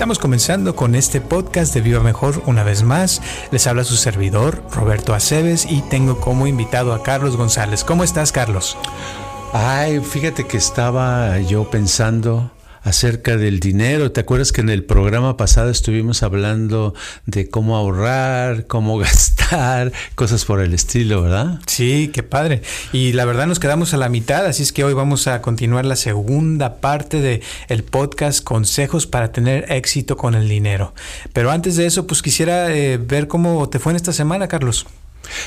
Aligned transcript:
Estamos 0.00 0.18
comenzando 0.18 0.74
con 0.76 0.94
este 0.94 1.20
podcast 1.20 1.74
de 1.74 1.82
Viva 1.82 2.00
Mejor 2.00 2.42
una 2.46 2.62
vez 2.62 2.84
más. 2.84 3.20
Les 3.50 3.66
habla 3.66 3.84
su 3.84 3.96
servidor, 3.96 4.62
Roberto 4.70 5.12
Aceves, 5.12 5.66
y 5.68 5.82
tengo 5.82 6.20
como 6.20 6.46
invitado 6.46 6.94
a 6.94 7.02
Carlos 7.02 7.36
González. 7.36 7.84
¿Cómo 7.84 8.02
estás, 8.02 8.32
Carlos? 8.32 8.78
Ay, 9.52 10.00
fíjate 10.00 10.46
que 10.46 10.56
estaba 10.56 11.38
yo 11.40 11.68
pensando 11.68 12.50
acerca 12.82 13.36
del 13.36 13.60
dinero. 13.60 14.12
¿Te 14.12 14.20
acuerdas 14.20 14.52
que 14.52 14.60
en 14.60 14.70
el 14.70 14.84
programa 14.84 15.36
pasado 15.36 15.70
estuvimos 15.70 16.22
hablando 16.22 16.94
de 17.26 17.48
cómo 17.48 17.76
ahorrar, 17.76 18.66
cómo 18.66 18.98
gastar, 18.98 19.92
cosas 20.14 20.44
por 20.44 20.60
el 20.60 20.74
estilo, 20.74 21.22
verdad? 21.22 21.60
Sí, 21.66 22.10
qué 22.12 22.22
padre. 22.22 22.62
Y 22.92 23.12
la 23.12 23.24
verdad 23.24 23.46
nos 23.46 23.58
quedamos 23.58 23.94
a 23.94 23.96
la 23.96 24.08
mitad, 24.08 24.46
así 24.46 24.62
es 24.62 24.72
que 24.72 24.84
hoy 24.84 24.94
vamos 24.94 25.26
a 25.26 25.42
continuar 25.42 25.84
la 25.84 25.96
segunda 25.96 26.80
parte 26.80 27.20
de 27.20 27.42
el 27.68 27.84
podcast 27.84 28.42
Consejos 28.42 29.06
para 29.06 29.32
tener 29.32 29.70
éxito 29.70 30.16
con 30.16 30.34
el 30.34 30.48
dinero. 30.48 30.94
Pero 31.32 31.50
antes 31.50 31.76
de 31.76 31.86
eso, 31.86 32.06
pues 32.06 32.22
quisiera 32.22 32.74
eh, 32.74 32.98
ver 32.98 33.28
cómo 33.28 33.68
te 33.68 33.78
fue 33.78 33.92
en 33.92 33.96
esta 33.96 34.12
semana, 34.12 34.48
Carlos. 34.48 34.86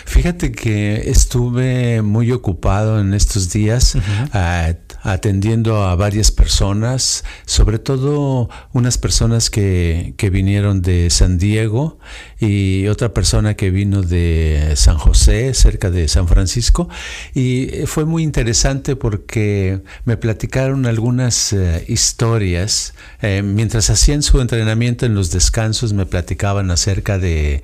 Fíjate 0.05 0.52
que 0.52 1.09
estuve 1.09 2.02
muy 2.02 2.31
ocupado 2.31 3.00
en 3.00 3.13
estos 3.13 3.52
días 3.52 3.95
uh, 3.95 4.73
atendiendo 5.03 5.83
a 5.83 5.95
varias 5.95 6.31
personas, 6.31 7.23
sobre 7.45 7.77
todo 7.77 8.49
unas 8.71 8.97
personas 8.97 9.49
que, 9.49 10.15
que, 10.17 10.29
vinieron 10.29 10.81
de 10.81 11.09
San 11.09 11.37
Diego 11.37 11.99
y 12.44 12.89
otra 12.89 13.13
persona 13.13 13.53
que 13.53 13.72
vino 13.72 14.02
de 14.02 14.73
San 14.75 14.97
José, 14.97 15.53
cerca 15.53 15.89
de 15.89 16.09
San 16.09 16.27
Francisco. 16.27 16.89
Y 17.33 17.69
fue 17.85 18.03
muy 18.03 18.22
interesante 18.22 18.97
porque 18.97 19.81
me 20.03 20.17
platicaron 20.17 20.85
algunas 20.85 21.53
uh, 21.53 21.58
historias. 21.88 22.95
Eh, 23.22 23.44
mientras 23.44 23.89
hacían 23.89 24.23
su 24.23 24.41
entrenamiento 24.41 25.05
en 25.05 25.16
los 25.16 25.31
descansos, 25.31 25.94
me 25.94 26.05
platicaban 26.05 26.69
acerca 26.69 27.17
de 27.17 27.63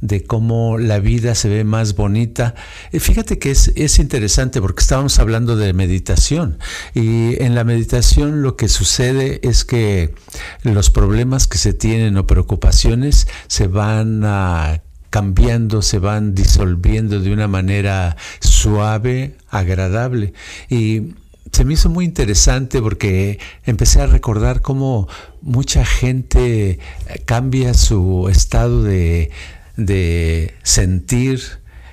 de 0.00 0.22
cómo 0.22 0.78
la 0.78 1.00
vida 1.00 1.34
se 1.34 1.48
ve 1.48 1.64
más 1.64 1.96
bonita. 1.96 2.54
Fíjate 2.92 3.38
que 3.38 3.50
es, 3.50 3.72
es 3.74 3.98
interesante 3.98 4.60
porque 4.60 4.80
estábamos 4.80 5.18
hablando 5.18 5.56
de 5.56 5.72
meditación 5.72 6.58
y 6.94 7.42
en 7.42 7.54
la 7.54 7.64
meditación 7.64 8.42
lo 8.42 8.56
que 8.56 8.68
sucede 8.68 9.40
es 9.42 9.64
que 9.64 10.14
los 10.62 10.90
problemas 10.90 11.48
que 11.48 11.58
se 11.58 11.72
tienen 11.72 12.16
o 12.16 12.26
preocupaciones 12.26 13.26
se 13.48 13.66
van 13.66 14.17
a 14.24 14.82
cambiando, 15.10 15.82
se 15.82 15.98
van 15.98 16.34
disolviendo 16.34 17.20
de 17.20 17.32
una 17.32 17.48
manera 17.48 18.16
suave, 18.40 19.36
agradable. 19.48 20.34
Y 20.68 21.14
se 21.52 21.64
me 21.64 21.74
hizo 21.74 21.88
muy 21.88 22.04
interesante 22.04 22.80
porque 22.82 23.38
empecé 23.64 24.00
a 24.02 24.06
recordar 24.06 24.60
cómo 24.60 25.08
mucha 25.40 25.84
gente 25.84 26.78
cambia 27.24 27.74
su 27.74 28.28
estado 28.28 28.82
de, 28.82 29.30
de 29.76 30.54
sentir 30.62 31.40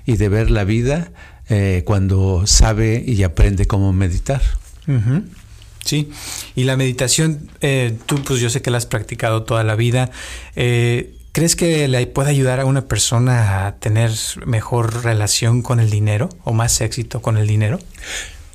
y 0.05 0.17
de 0.17 0.29
ver 0.29 0.51
la 0.51 0.63
vida 0.63 1.11
eh, 1.49 1.83
cuando 1.85 2.47
sabe 2.47 3.03
y 3.05 3.23
aprende 3.23 3.65
cómo 3.65 3.93
meditar. 3.93 4.41
Sí, 5.83 6.09
y 6.55 6.63
la 6.63 6.77
meditación, 6.77 7.49
eh, 7.61 7.95
tú 8.07 8.21
pues 8.23 8.39
yo 8.39 8.49
sé 8.49 8.61
que 8.61 8.71
la 8.71 8.77
has 8.77 8.87
practicado 8.87 9.43
toda 9.43 9.63
la 9.63 9.75
vida. 9.75 10.09
Eh, 10.55 11.14
¿Crees 11.35 11.57
que 11.57 11.89
le 11.89 12.07
puede 12.07 12.29
ayudar 12.29 12.61
a 12.61 12.65
una 12.65 12.87
persona 12.87 13.67
a 13.67 13.75
tener 13.75 14.09
mejor 14.45 15.03
relación 15.03 15.63
con 15.63 15.81
el 15.81 15.89
dinero 15.89 16.29
o 16.45 16.53
más 16.53 16.79
éxito 16.79 17.21
con 17.21 17.35
el 17.35 17.45
dinero? 17.45 17.77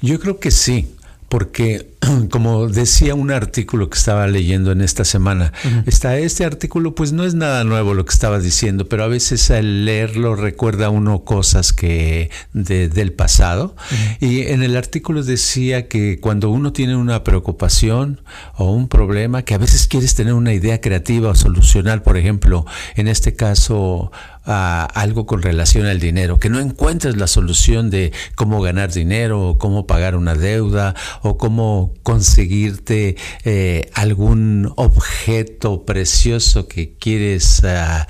Yo 0.01 0.19
creo 0.19 0.41
que 0.41 0.51
sí 0.51 0.97
porque 1.31 1.87
como 2.31 2.67
decía 2.69 3.15
un 3.15 3.31
artículo 3.31 3.89
que 3.89 3.97
estaba 3.97 4.27
leyendo 4.27 4.73
en 4.73 4.81
esta 4.81 5.05
semana, 5.05 5.53
está 5.87 6.19
este 6.19 6.45
artículo 6.45 6.95
pues 6.95 7.13
no 7.13 7.25
es 7.25 7.35
nada 7.35 7.63
nuevo 7.63 7.95
lo 7.95 8.05
que 8.05 8.13
estaba 8.13 8.41
diciendo, 8.41 8.89
pero 8.89 9.05
a 9.05 9.07
veces 9.07 9.51
al 9.53 9.85
leerlo 9.85 10.35
recuerda 10.35 10.91
uno 10.91 11.25
cosas 11.25 11.73
que 11.73 12.31
del 12.53 13.13
pasado. 13.13 13.77
Y 14.19 14.43
en 14.43 14.63
el 14.65 14.77
artículo 14.77 15.23
decía 15.23 15.87
que 15.87 16.19
cuando 16.21 16.51
uno 16.51 16.73
tiene 16.73 16.97
una 16.97 17.23
preocupación 17.23 18.21
o 18.57 18.73
un 18.73 18.89
problema, 18.89 19.43
que 19.43 19.55
a 19.55 19.59
veces 19.59 19.87
quieres 19.87 20.17
tener 20.17 20.35
una 20.35 20.53
idea 20.53 20.81
creativa 20.81 21.31
o 21.31 21.35
solucionar, 21.37 22.03
por 22.03 22.17
ejemplo, 22.17 22.67
en 22.97 23.07
este 23.07 23.37
caso 23.37 24.11
a 24.45 24.85
algo 24.85 25.27
con 25.27 25.43
relación 25.43 25.87
al 25.87 26.01
dinero, 26.01 26.39
que 26.39 26.51
no 26.51 26.61
encuentres 26.61 27.17
la 27.17 27.27
solución 27.27 27.91
de 27.91 28.13
cómo 28.35 28.61
ganar 28.61 28.93
dinero 28.93 29.49
o 29.49 29.59
cómo 29.59 29.87
pagar 29.87 30.17
una 30.17 30.35
deuda 30.35 30.95
o 31.23 31.37
cómo 31.37 31.95
conseguirte 32.03 33.17
eh, 33.45 33.91
algún 33.95 34.73
objeto 34.77 35.85
precioso 35.85 36.69
que 36.69 36.95
quieres 36.97 37.63
ah, 37.65 38.07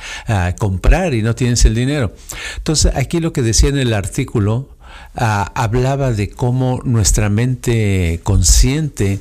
comprar 0.58 1.14
y 1.14 1.22
no 1.22 1.34
tienes 1.34 1.64
el 1.64 1.74
dinero. 1.74 2.14
Entonces 2.56 2.92
aquí 2.94 3.20
lo 3.20 3.32
que 3.32 3.42
decía 3.42 3.68
en 3.68 3.78
el 3.78 3.92
artículo 3.92 4.79
Ah, 5.16 5.50
hablaba 5.56 6.12
de 6.12 6.30
cómo 6.30 6.80
nuestra 6.84 7.28
mente 7.28 8.20
consciente 8.22 9.18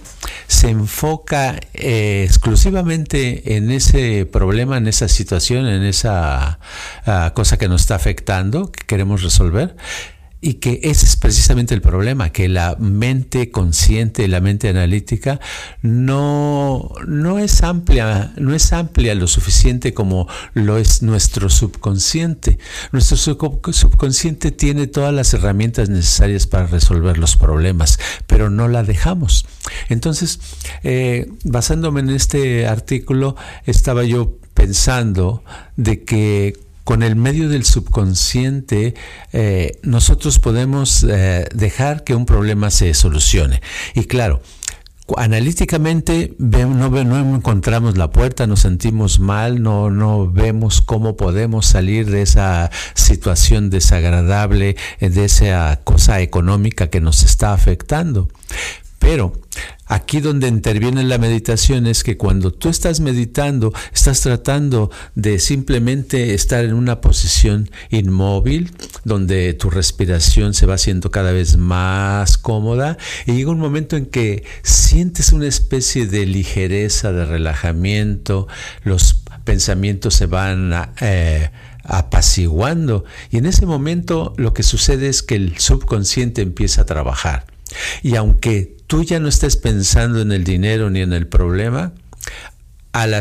se 0.47 0.69
enfoca 0.69 1.59
eh, 1.73 2.23
exclusivamente 2.25 3.55
en 3.55 3.72
ese 3.72 4.28
problema, 4.28 4.78
en 4.78 4.88
esa 4.88 5.07
situación, 5.07 5.66
en 5.66 5.83
esa 5.83 6.59
ah, 7.07 7.31
cosa 7.33 7.57
que 7.57 7.67
nos 7.67 7.81
está 7.81 7.95
afectando, 7.95 8.72
que 8.72 8.85
queremos 8.85 9.23
resolver 9.23 9.75
y 10.41 10.55
que 10.55 10.79
ese 10.83 11.05
es 11.05 11.17
precisamente 11.17 11.73
el 11.73 11.81
problema, 11.81 12.31
que 12.31 12.47
la 12.47 12.77
mente 12.79 13.51
consciente, 13.51 14.27
la 14.29 14.39
mente 14.39 14.69
analítica, 14.69 15.39
no, 15.81 16.91
no 17.07 17.39
es 17.39 17.61
amplia, 17.61 18.31
no 18.38 18.53
es 18.53 18.72
amplia 18.72 19.16
lo 19.16 19.28
suficiente 19.28 19.94
como 19.94 20.28
lo 20.53 20.78
es 20.78 21.01
nuestro 21.01 21.49
subconsciente. 21.49 22.57
Nuestro 22.94 23.17
subconsciente 23.17 24.51
tiene 24.51 24.88
todas 24.88 25.13
las 25.13 25.33
herramientas 25.33 25.89
necesarias 25.89 26.47
para 26.47 26.67
resolver 26.67 27.17
los 27.17 27.35
problemas, 27.35 27.99
pero 28.25 28.49
no 28.49 28.69
la 28.69 28.83
dejamos. 28.83 29.45
Entonces, 29.89 30.39
eh, 30.83 31.29
basándome 31.44 31.99
en 31.99 32.11
este 32.11 32.66
artículo, 32.66 33.35
estaba 33.66 34.05
yo 34.05 34.38
pensando 34.53 35.44
de 35.75 36.03
que 36.03 36.69
con 36.89 37.03
el 37.03 37.16
medio 37.16 37.50
del 37.50 37.66
subconsciente 37.66 38.95
eh, 39.31 39.77
nosotros 39.83 40.39
podemos 40.39 41.03
eh, 41.03 41.47
dejar 41.53 42.03
que 42.03 42.16
un 42.16 42.25
problema 42.25 42.72
se 42.72 42.95
solucione. 42.95 43.61
Y 43.94 44.05
claro, 44.05 44.41
analíticamente 45.16 46.33
no, 46.39 46.89
no, 46.89 47.35
encontramos 47.35 47.95
la 47.95 48.09
puerta, 48.09 48.47
nos 48.47 48.61
sentimos 48.61 49.19
mal, 49.19 49.61
no, 49.61 49.91
no 49.91 50.31
vemos 50.31 50.81
cómo 50.81 51.16
podemos 51.16 51.67
salir 51.67 52.09
de 52.09 52.23
esa 52.23 52.72
situación 52.95 53.69
desagradable, 53.69 54.75
de 54.99 55.25
esa 55.25 55.81
cosa 55.83 56.22
económica 56.22 56.88
que 56.88 57.01
nos 57.01 57.22
está 57.22 57.53
afectando. 57.53 58.29
Pero 58.97 59.34
aquí 59.90 60.22
donde 60.22 60.47
interviene 60.47 61.03
la 61.03 61.18
meditación 61.18 61.88
es 61.88 62.03
que 62.03 62.16
cuando 62.16 62.52
tú 62.52 62.70
estás 62.70 63.00
meditando, 63.00 63.74
estás 63.91 64.22
tratando 64.22 64.91
de 65.16 65.40
simplemente 65.40 66.36
estar 66.36 66.64
en 66.64 66.74
una 66.74 67.02
posición 67.02 67.70
inmóvil, 67.90 68.72
donde 69.03 69.53
tu 69.56 69.70
respiración 69.70 70.53
se 70.53 70.68
va 70.68 70.76
haciendo 70.76 71.09
cada 71.09 71.32
vez 71.32 71.58
más 71.58 72.38
cómoda 72.38 72.97
y 73.26 73.34
llega 73.34 73.50
un 73.52 73.59
momento 73.59 73.97
en 73.97 74.06
que 74.06 74.46
sientes 74.62 75.34
una 75.34 75.47
especie 75.47 76.06
de 76.06 76.26
ligereza, 76.28 77.12
de 77.12 77.26
relajamiento, 77.26 78.47
los 78.84 79.24
pensamientos 79.44 80.14
se 80.14 80.28
van 80.28 80.72
eh, 81.02 81.50
apaciguando 81.84 83.06
y 83.32 83.38
en 83.38 83.47
ese 83.47 83.66
momento 83.66 84.36
lo 84.38 84.53
que 84.53 84.62
sucede 84.62 85.09
es 85.09 85.24
que 85.24 85.36
el 85.36 85.58
subconsciente 85.58 86.44
empieza 86.44 86.84
a 86.84 86.86
trabajar. 86.86 87.48
Y 88.01 88.16
aunque 88.16 88.75
tú 88.87 89.03
ya 89.03 89.19
no 89.19 89.27
estés 89.27 89.55
pensando 89.55 90.21
en 90.21 90.31
el 90.31 90.43
dinero 90.43 90.89
ni 90.89 91.01
en 91.01 91.13
el 91.13 91.27
problema, 91.27 91.93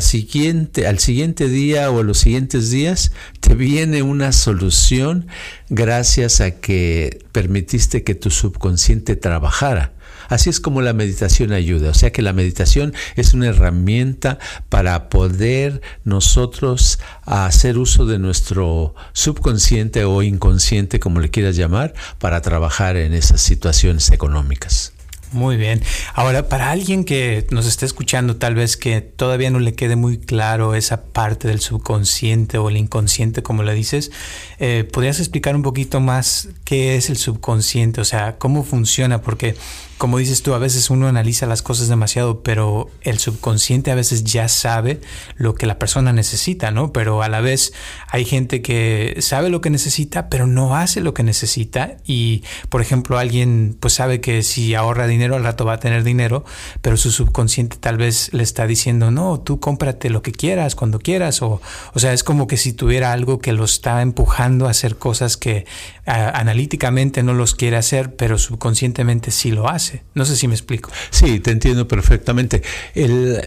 siguiente, 0.01 0.87
al 0.87 0.99
siguiente 0.99 1.49
día 1.49 1.91
o 1.91 2.01
a 2.01 2.03
los 2.03 2.19
siguientes 2.19 2.71
días 2.71 3.13
te 3.41 3.55
viene 3.55 4.03
una 4.03 4.33
solución 4.33 5.27
gracias 5.69 6.41
a 6.41 6.53
que 6.53 7.25
permitiste 7.33 8.03
que 8.03 8.15
tu 8.15 8.31
subconsciente 8.31 9.17
trabajara. 9.17 9.93
Así 10.29 10.51
es 10.51 10.61
como 10.61 10.83
la 10.83 10.93
meditación 10.93 11.53
ayuda. 11.53 11.91
O 11.91 11.95
sea 11.95 12.13
que 12.13 12.23
la 12.23 12.33
meditación 12.33 12.95
es 13.17 13.35
una 13.35 13.49
herramienta 13.49 14.39
para 14.69 15.09
poder 15.09 15.83
nosotros 16.05 16.99
hacer 17.25 17.79
uso 17.79 18.07
de 18.07 18.19
nuestro 18.19 18.95
subconsciente 19.13 20.05
o 20.05 20.23
inconsciente, 20.23 21.01
como 21.01 21.21
le 21.21 21.31
quieras 21.31 21.57
llamar, 21.57 21.95
para 22.19 22.41
trabajar 22.43 22.97
en 22.97 23.15
esas 23.15 23.41
situaciones 23.41 24.11
económicas. 24.11 24.93
Muy 25.33 25.57
bien. 25.57 25.83
Ahora, 26.15 26.49
para 26.49 26.71
alguien 26.71 27.05
que 27.05 27.47
nos 27.51 27.67
esté 27.67 27.85
escuchando, 27.85 28.37
tal 28.37 28.55
vez 28.55 28.77
que 28.79 29.03
todavía 29.03 29.51
no 29.51 29.59
le 29.59 29.75
quede 29.75 29.95
muy 29.95 30.17
claro 30.19 30.75
esa 30.75 31.05
parte 31.05 31.49
del 31.49 31.61
subconsciente 31.61 32.57
o 32.57 32.71
el 32.71 32.79
inconsciente, 32.79 33.43
como 33.43 33.63
le 33.63 33.75
dices, 33.75 34.11
eh, 34.59 34.89
¿podrías 34.91 35.19
explicar 35.19 35.55
un 35.55 35.63
poquito 35.63 36.01
más 36.01 36.49
qué 36.65 36.97
es 36.97 37.11
el 37.11 37.19
subconsciente? 37.19 38.01
O 38.01 38.05
sea, 38.07 38.39
cómo 38.39 38.65
funciona, 38.65 39.21
porque 39.21 39.55
como 39.99 40.19
dices 40.19 40.43
tú, 40.43 40.55
a 40.55 40.59
veces 40.59 40.91
uno 40.91 41.09
analiza 41.09 41.47
las 41.47 41.61
cosas 41.61 41.89
demasiado, 41.89 42.43
pero 42.43 42.89
el 43.03 43.19
subconsciente 43.19 43.91
a 43.91 43.97
veces 43.97 44.23
ya 44.23 44.47
sabe 44.49 45.01
lo 45.37 45.57
que 45.57 45.67
la 45.67 45.79
persona 45.79 46.13
necesita, 46.13 46.71
¿no? 46.71 46.93
Pero 46.93 47.23
a 47.23 47.29
la 47.29 47.41
vez 47.41 47.73
hay 48.09 48.25
gente 48.25 48.63
que 48.63 49.17
sabe 49.21 49.51
lo 49.51 49.61
que 49.61 49.71
necesita, 49.71 50.29
pero 50.29 50.47
no 50.47 50.77
hace 50.77 51.01
lo 51.01 51.15
que 51.15 51.25
necesita. 51.25 51.97
Y, 52.05 52.45
por 52.69 52.81
ejemplo, 52.81 53.19
alguien 53.19 53.77
pues 53.79 53.95
sabe 53.95 54.21
que 54.21 54.45
si 54.45 54.77
ahorra 54.77 55.09
dinero 55.09 55.35
al 55.35 55.43
rato 55.43 55.65
va 55.65 55.75
a 55.75 55.81
tener 55.81 56.05
dinero, 56.05 56.45
pero 56.81 56.97
su 56.97 57.11
subconsciente 57.11 57.77
tal 57.77 57.97
vez 57.97 58.33
le 58.33 58.45
está 58.45 58.69
diciendo, 58.69 59.11
no, 59.11 59.41
tú 59.41 59.59
cómprate 59.59 60.11
lo 60.11 60.23
que 60.23 60.31
quieras, 60.31 60.77
cuando 60.77 61.01
quieras. 61.01 61.43
O, 61.43 61.61
o 61.93 61.99
sea, 61.99 62.13
es 62.13 62.23
como 62.23 62.47
que 62.47 62.57
si 62.57 62.73
tuviera 62.73 63.13
algo 63.13 63.41
que 63.41 63.53
lo 63.53 63.65
está 63.65 64.01
empujando 64.01 64.69
a 64.69 64.71
hacer 64.71 64.97
cosas 64.97 65.37
que 65.37 65.67
analíticamente 66.07 67.23
no 67.23 67.35
los 67.35 67.55
quiere 67.55 67.77
hacer, 67.77 68.15
pero 68.15 68.39
subconscientemente 68.39 69.31
sí 69.31 69.51
lo 69.51 69.69
hace. 69.69 69.88
No 70.15 70.25
sé 70.25 70.37
si 70.37 70.49
me 70.49 70.55
explico. 70.55 70.91
Sí, 71.11 71.41
te 71.41 71.51
entiendo 71.51 71.89
perfectamente. 71.89 72.63
El, 72.95 73.45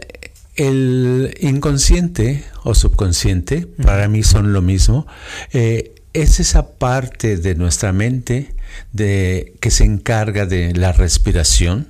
inconsciente 1.39 2.43
o 2.63 2.75
subconsciente, 2.75 3.65
para 3.65 4.07
mí 4.07 4.21
son 4.21 4.53
lo 4.53 4.61
mismo, 4.61 5.07
eh, 5.53 5.95
es 6.13 6.39
esa 6.39 6.73
parte 6.73 7.37
de 7.37 7.55
nuestra 7.55 7.93
mente 7.93 8.53
de, 8.91 9.55
que 9.59 9.71
se 9.71 9.85
encarga 9.85 10.45
de 10.45 10.73
la 10.73 10.91
respiración, 10.91 11.87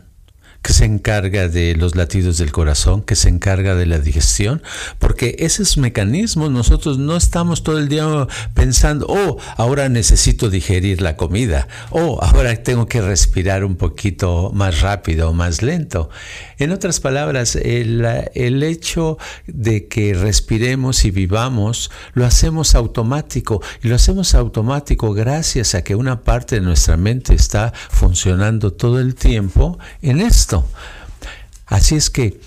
que 0.62 0.74
se 0.74 0.86
encarga 0.86 1.48
de 1.48 1.76
los 1.76 1.96
latidos 1.96 2.38
del 2.38 2.52
corazón, 2.52 3.02
que 3.02 3.16
se 3.16 3.30
encarga 3.30 3.76
de 3.76 3.86
la 3.86 4.00
digestión, 4.00 4.62
porque 5.00 5.36
esos 5.40 5.78
mecanismos 5.78 6.52
nosotros 6.52 6.98
no 6.98 7.18
estamos 7.18 7.64
todo 7.64 7.80
el 7.80 7.90
día 7.90 8.28
pensando, 8.54 9.08
oh, 9.10 9.38
ahora 9.58 9.90
necesito 9.90 10.50
digerir 10.50 11.02
la 11.02 11.18
comida, 11.18 11.68
oh, 11.90 12.20
ahora 12.22 12.56
tengo 12.62 12.86
que 12.88 13.02
respirar 13.02 13.64
un 13.64 13.76
poquito 13.76 14.52
más 14.54 14.82
rápido 14.82 15.30
o 15.30 15.34
más 15.34 15.62
lento. 15.62 16.10
En 16.60 16.72
otras 16.72 17.00
palabras, 17.00 17.56
el, 17.56 18.62
hecho 18.62 19.18
de 19.48 19.88
que 19.88 20.14
respiremos 20.14 21.06
y 21.06 21.12
vivamos, 21.12 21.90
lo 22.14 22.24
hacemos 22.26 22.76
automático, 22.76 23.64
y 23.82 23.88
lo 23.88 23.96
hacemos 23.96 24.36
automático 24.36 25.14
gracias 25.14 25.74
a 25.74 25.84
que 25.84 25.96
una 25.96 26.22
parte 26.22 26.56
de 26.56 26.62
nuestra 26.62 26.98
mente 26.98 27.34
está 27.34 27.74
funcionando 27.90 28.74
todo 28.74 29.00
el 29.00 29.16
tiempo 29.16 29.80
en 30.04 30.22
esto. 30.22 30.51
Así 31.66 31.96
es 31.96 32.10
que 32.10 32.40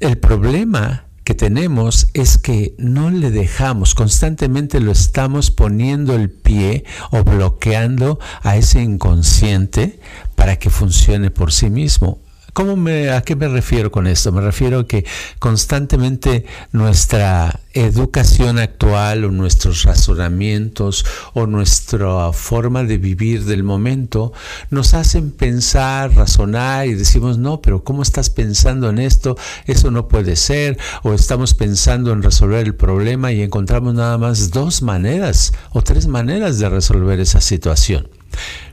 el 0.00 0.18
problema 0.18 1.04
que 1.24 1.34
tenemos 1.34 2.08
es 2.14 2.38
que 2.38 2.74
no 2.78 3.10
le 3.10 3.30
dejamos, 3.30 3.94
constantemente 3.94 4.80
lo 4.80 4.92
estamos 4.92 5.50
poniendo 5.50 6.14
el 6.14 6.30
pie 6.30 6.84
o 7.10 7.24
bloqueando 7.24 8.20
a 8.42 8.56
ese 8.56 8.80
inconsciente 8.80 9.98
para 10.36 10.56
que 10.58 10.70
funcione 10.70 11.32
por 11.32 11.52
sí 11.52 11.68
mismo. 11.68 12.20
¿Cómo 12.56 12.74
me, 12.74 13.10
¿A 13.10 13.20
qué 13.20 13.36
me 13.36 13.48
refiero 13.48 13.92
con 13.92 14.06
esto? 14.06 14.32
Me 14.32 14.40
refiero 14.40 14.78
a 14.78 14.86
que 14.86 15.04
constantemente 15.38 16.46
nuestra 16.72 17.60
educación 17.74 18.58
actual 18.58 19.26
o 19.26 19.30
nuestros 19.30 19.82
razonamientos 19.82 21.04
o 21.34 21.46
nuestra 21.46 22.32
forma 22.32 22.82
de 22.84 22.96
vivir 22.96 23.44
del 23.44 23.62
momento 23.62 24.32
nos 24.70 24.94
hacen 24.94 25.32
pensar, 25.32 26.14
razonar 26.14 26.86
y 26.86 26.94
decimos, 26.94 27.36
no, 27.36 27.60
pero 27.60 27.84
¿cómo 27.84 28.00
estás 28.02 28.30
pensando 28.30 28.88
en 28.88 29.00
esto? 29.00 29.36
Eso 29.66 29.90
no 29.90 30.08
puede 30.08 30.34
ser. 30.34 30.78
O 31.02 31.12
estamos 31.12 31.52
pensando 31.52 32.10
en 32.10 32.22
resolver 32.22 32.64
el 32.64 32.74
problema 32.74 33.32
y 33.32 33.42
encontramos 33.42 33.92
nada 33.92 34.16
más 34.16 34.50
dos 34.50 34.80
maneras 34.80 35.52
o 35.72 35.82
tres 35.82 36.06
maneras 36.06 36.58
de 36.58 36.70
resolver 36.70 37.20
esa 37.20 37.42
situación. 37.42 38.15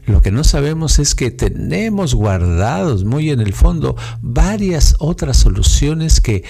Lo 0.06 0.21
que 0.21 0.31
no 0.31 0.44
sabemos 0.44 1.00
es 1.00 1.15
que 1.15 1.31
tenemos 1.31 2.13
guardados 2.13 3.04
muy 3.06 3.30
en 3.30 3.39
el 3.39 3.54
fondo 3.54 3.95
varias 4.21 4.95
otras 5.00 5.38
soluciones 5.38 6.21
que, 6.21 6.44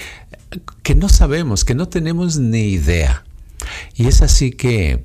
que 0.82 0.94
no 0.94 1.08
sabemos, 1.08 1.64
que 1.64 1.74
no 1.74 1.88
tenemos 1.88 2.38
ni 2.38 2.68
idea. 2.68 3.24
Y 3.94 4.06
es 4.06 4.22
así 4.22 4.50
que, 4.50 5.04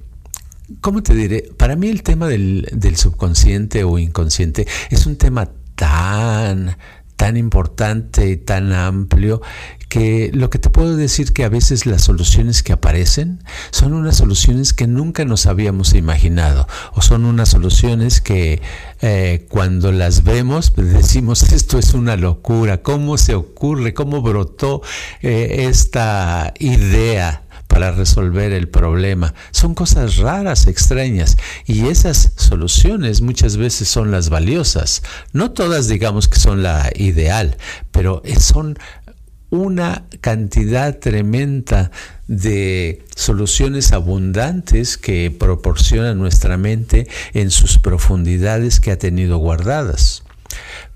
¿cómo 0.82 1.04
te 1.04 1.14
diré? 1.14 1.52
Para 1.58 1.76
mí 1.76 1.90
el 1.90 2.04
tema 2.04 2.28
del, 2.28 2.68
del 2.72 2.98
subconsciente 2.98 3.84
o 3.84 4.00
inconsciente 4.00 4.68
es 4.90 5.06
un 5.06 5.16
tema 5.16 5.50
tan, 5.76 6.76
tan 7.20 7.36
importante 7.36 8.30
y 8.30 8.38
tan 8.38 8.72
amplio 8.72 9.42
que 9.90 10.32
lo 10.34 10.50
que 10.50 10.58
te 10.58 10.70
puedo 10.70 10.96
decir 10.96 11.34
que 11.34 11.44
a 11.44 11.50
veces 11.50 11.86
las 11.86 12.04
soluciones 12.04 12.64
que 12.64 12.72
aparecen 12.72 13.44
son 13.72 13.92
unas 13.92 14.16
soluciones 14.16 14.72
que 14.72 14.88
nunca 14.88 15.26
nos 15.26 15.46
habíamos 15.46 15.96
imaginado 15.96 16.66
o 16.94 17.02
son 17.02 17.26
unas 17.26 17.50
soluciones 17.50 18.22
que 18.22 18.62
eh, 19.02 19.48
cuando 19.50 19.92
las 19.92 20.24
vemos 20.24 20.72
pues 20.72 20.94
decimos 20.94 21.44
esto 21.52 21.78
es 21.78 21.94
una 21.94 22.16
locura, 22.16 22.82
¿cómo 22.84 23.18
se 23.18 23.36
ocurre? 23.36 23.94
¿Cómo 23.94 24.22
brotó 24.22 24.82
eh, 25.22 25.66
esta 25.68 26.54
idea? 26.58 27.49
Para 27.70 27.92
resolver 27.92 28.52
el 28.52 28.68
problema. 28.68 29.36
Son 29.52 29.76
cosas 29.76 30.18
raras, 30.18 30.68
extrañas, 30.68 31.38
y 31.66 31.88
esas 31.88 32.34
soluciones 32.36 33.22
muchas 33.22 33.56
veces 33.58 33.88
son 33.88 34.12
las 34.12 34.30
valiosas. 34.30 35.04
No 35.32 35.52
todas 35.52 35.88
digamos 35.88 36.28
que 36.28 36.40
son 36.40 36.64
la 36.64 36.92
ideal, 36.96 37.56
pero 37.92 38.24
son 38.40 38.78
una 39.52 40.04
cantidad 40.20 40.98
tremenda 40.98 41.92
de 42.28 43.06
soluciones 43.16 43.94
abundantes 43.94 44.98
que 44.98 45.32
proporciona 45.32 46.16
nuestra 46.16 46.58
mente 46.58 47.08
en 47.34 47.52
sus 47.52 47.78
profundidades 47.78 48.80
que 48.80 48.92
ha 48.92 48.98
tenido 48.98 49.38
guardadas. 49.38 50.24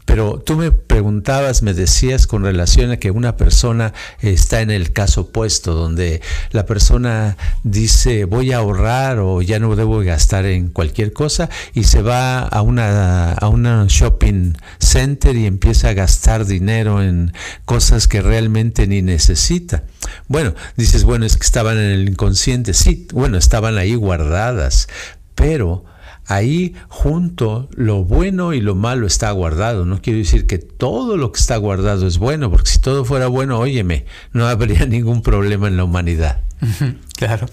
Pero 0.05 0.41
tú 0.45 0.57
me 0.57 0.71
preguntabas, 0.71 1.63
me 1.63 1.73
decías 1.73 2.27
con 2.27 2.43
relación 2.43 2.91
a 2.91 2.97
que 2.97 3.11
una 3.11 3.37
persona 3.37 3.93
está 4.19 4.61
en 4.61 4.71
el 4.71 4.91
caso 4.91 5.21
opuesto, 5.21 5.73
donde 5.73 6.21
la 6.51 6.65
persona 6.65 7.37
dice 7.63 8.25
voy 8.25 8.51
a 8.51 8.57
ahorrar 8.57 9.19
o 9.19 9.41
ya 9.41 9.59
no 9.59 9.75
debo 9.75 9.99
gastar 9.99 10.45
en 10.45 10.69
cualquier 10.69 11.13
cosa 11.13 11.49
y 11.73 11.85
se 11.85 12.01
va 12.01 12.39
a 12.39 12.61
una, 12.61 13.33
a 13.33 13.47
una 13.47 13.85
shopping 13.87 14.53
center 14.79 15.35
y 15.35 15.45
empieza 15.45 15.89
a 15.89 15.93
gastar 15.93 16.45
dinero 16.45 17.01
en 17.01 17.33
cosas 17.65 18.07
que 18.07 18.21
realmente 18.21 18.87
ni 18.87 19.01
necesita. 19.01 19.83
Bueno, 20.27 20.53
dices, 20.75 21.03
bueno, 21.03 21.25
es 21.25 21.37
que 21.37 21.43
estaban 21.45 21.77
en 21.77 21.91
el 21.91 22.09
inconsciente. 22.09 22.73
Sí, 22.73 23.07
bueno, 23.13 23.37
estaban 23.37 23.77
ahí 23.77 23.95
guardadas, 23.95 24.87
pero 25.35 25.85
ahí 26.25 26.73
junto 26.87 27.69
lo 27.75 28.03
bueno 28.03 28.53
y 28.53 28.61
lo 28.61 28.75
malo 28.75 29.07
está 29.07 29.31
guardado. 29.31 29.85
No 29.85 30.01
quiero 30.01 30.19
decir 30.19 30.47
que 30.47 30.57
todo 30.57 31.17
lo 31.17 31.31
que 31.31 31.39
está 31.39 31.57
guardado 31.57 32.07
es 32.07 32.17
bueno, 32.17 32.49
porque 32.49 32.69
si 32.69 32.79
todo 32.79 33.05
fuera 33.05 33.27
bueno, 33.27 33.59
óyeme, 33.59 34.05
no 34.31 34.47
habría 34.47 34.85
ningún 34.87 35.21
problema 35.21 35.67
en 35.67 35.77
la 35.77 35.83
humanidad. 35.83 36.41
Claro. 37.15 37.47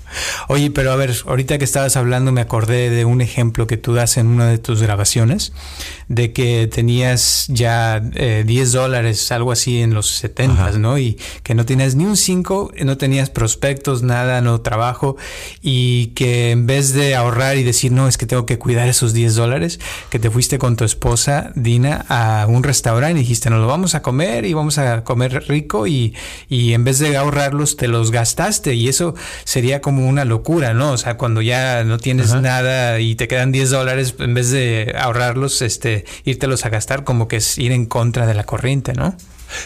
Oye, 0.49 0.71
pero 0.71 0.91
a 0.91 0.97
ver, 0.97 1.15
ahorita 1.27 1.59
que 1.59 1.65
estabas 1.65 1.97
hablando 1.97 2.33
me 2.33 2.41
acordé 2.41 2.91
de 2.91 3.05
un 3.05 3.21
ejemplo 3.21 3.67
que 3.67 3.77
tú 3.77 3.95
das 3.95 4.17
en 4.17 4.27
una 4.27 4.49
de 4.49 4.59
tus 4.59 4.83
grabaciones, 4.83 5.53
de 6.09 6.33
que 6.33 6.67
tenías 6.67 7.47
ya 7.49 8.01
10 8.01 8.15
eh, 8.17 8.65
dólares, 8.73 9.31
algo 9.31 9.53
así 9.53 9.81
en 9.81 9.95
los 9.95 10.09
70, 10.09 10.73
¿no? 10.79 10.99
Y 10.99 11.19
que 11.43 11.55
no 11.55 11.67
tenías 11.67 11.95
ni 11.95 12.05
un 12.05 12.17
5, 12.17 12.73
no 12.85 12.97
tenías 12.97 13.31
prospectos, 13.31 14.03
nada, 14.03 14.41
no 14.41 14.61
trabajo, 14.61 15.17
y 15.63 16.09
que 16.17 16.51
en 16.51 16.67
vez 16.67 16.93
de 16.93 17.15
ahorrar 17.15 17.57
y 17.57 17.63
decir, 17.63 17.93
no, 17.93 18.09
es 18.09 18.17
que 18.17 18.27
tengo 18.27 18.47
que 18.47 18.59
cuidar 18.59 18.89
esos 18.89 19.13
10 19.13 19.35
dólares, 19.37 19.79
que 20.09 20.19
te 20.19 20.31
fuiste 20.31 20.59
con 20.59 20.75
tu 20.75 20.85
esposa, 20.85 21.53
Dina, 21.55 22.07
a 22.09 22.47
un 22.49 22.63
restaurante 22.65 23.19
y 23.19 23.23
dijiste, 23.23 23.51
nos 23.51 23.61
lo 23.61 23.67
vamos 23.67 23.95
a 23.95 24.03
comer 24.03 24.47
y 24.47 24.55
vamos 24.55 24.79
a 24.79 25.05
comer 25.05 25.45
rico 25.47 25.87
y, 25.87 26.15
y 26.49 26.73
en 26.73 26.83
vez 26.83 26.99
de 26.99 27.17
ahorrarlos, 27.17 27.77
te 27.77 27.87
los 27.87 28.11
gastaste 28.11 28.75
y 28.75 28.89
eso 28.89 29.00
eso 29.01 29.15
sería 29.45 29.81
como 29.81 30.07
una 30.09 30.25
locura, 30.25 30.75
¿no? 30.75 30.93
O 30.93 30.97
sea, 30.99 31.17
cuando 31.17 31.41
ya 31.41 31.85
no 31.85 31.99
tienes 31.99 32.35
nada 32.35 33.01
y 33.01 33.15
te 33.15 33.29
quedan 33.29 33.51
10 33.51 33.71
dólares, 33.71 34.15
en 34.19 34.35
vez 34.35 34.51
de 34.51 34.95
ahorrarlos, 34.99 35.63
este, 35.63 36.05
írtelos 36.25 36.67
a 36.67 36.69
gastar, 36.69 37.05
como 37.05 37.27
que 37.27 37.37
es 37.37 37.57
ir 37.59 37.73
en 37.73 37.87
contra 37.87 38.27
de 38.27 38.35
la 38.35 38.45
corriente, 38.45 38.93
¿no? 38.93 39.17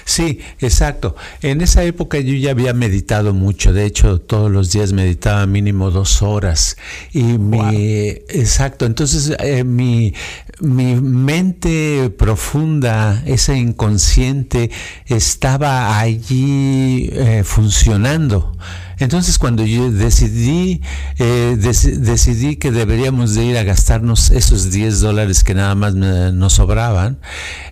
Sí, 0.05 0.41
exacto. 0.61 1.15
En 1.43 1.61
esa 1.61 1.85
época 1.85 2.19
yo 2.19 2.35
ya 2.35 2.53
había 2.53 2.73
meditado 2.73 3.35
mucho. 3.35 3.73
De 3.73 3.85
hecho, 3.85 4.21
todos 4.21 4.51
los 4.51 4.73
días 4.73 4.93
meditaba 4.93 5.47
mínimo 5.47 5.91
dos 5.91 6.23
horas. 6.23 6.77
Y 7.13 7.23
mi, 7.23 8.09
exacto. 8.29 8.87
Entonces, 8.87 9.37
eh, 9.41 9.65
mi, 9.65 10.15
mi 10.61 10.97
mente 10.97 12.11
profunda, 12.17 13.23
ese 13.27 13.57
inconsciente, 13.57 14.71
estaba 15.07 15.99
allí 15.99 17.11
eh, 17.13 17.43
funcionando. 17.45 18.57
Entonces 18.99 19.39
cuando 19.39 19.65
yo 19.65 19.91
decidí, 19.91 20.81
eh, 21.19 21.57
decidí 21.59 22.57
que 22.57 22.71
deberíamos 22.71 23.35
de 23.35 23.45
ir 23.45 23.59
a 23.59 23.65
gastarnos 23.65 24.31
esos 24.31 24.71
10 24.71 25.01
dólares 25.01 25.43
que 25.43 25.55
nada 25.55 25.75
más 25.75 25.95
nos 25.95 26.53
sobraban, 26.53 27.19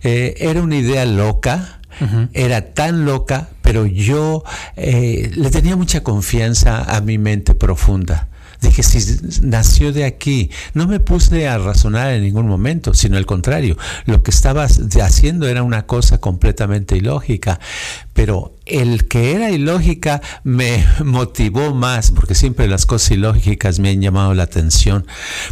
era 0.03 0.63
una 0.63 0.77
idea 0.77 1.05
loca, 1.05 1.81
era 2.33 2.73
tan 2.75 3.05
loca, 3.05 3.49
pero 3.63 3.87
yo 3.87 4.43
eh, 4.77 5.31
le 5.35 5.51
tenía 5.51 5.77
mucha 5.77 6.03
confianza 6.03 6.83
a 6.83 7.01
mi 7.01 7.19
mente 7.19 7.55
profunda. 7.55 8.29
Dije, 8.63 8.83
si 8.85 9.19
nació 9.43 9.93
de 9.93 10.05
aquí, 10.05 10.51
no 10.73 10.87
me 10.87 11.01
puse 11.01 11.49
a 11.49 11.59
razonar 11.59 12.13
en 12.13 12.23
ningún 12.23 12.47
momento, 12.47 12.95
sino 12.95 13.17
al 13.17 13.27
contrario, 13.27 13.77
lo 14.07 14.23
que 14.23 14.31
estaba 14.31 14.65
haciendo 14.65 15.49
era 15.49 15.65
una 15.65 15.85
cosa 15.85 16.19
completamente 16.19 16.97
ilógica, 16.97 17.59
pero 18.13 18.53
el 18.67 19.09
que 19.09 19.33
era 19.33 19.51
ilógica 19.51 20.23
me 20.45 20.85
motivó 21.05 21.75
más, 21.75 22.11
porque 22.11 22.35
siempre 22.35 22.69
las 22.69 22.87
cosas 22.87 23.13
ilógicas 23.13 23.79
me 23.79 23.91
han 23.91 24.01
llamado 24.01 24.35
la 24.35 24.45
atención, 24.45 25.07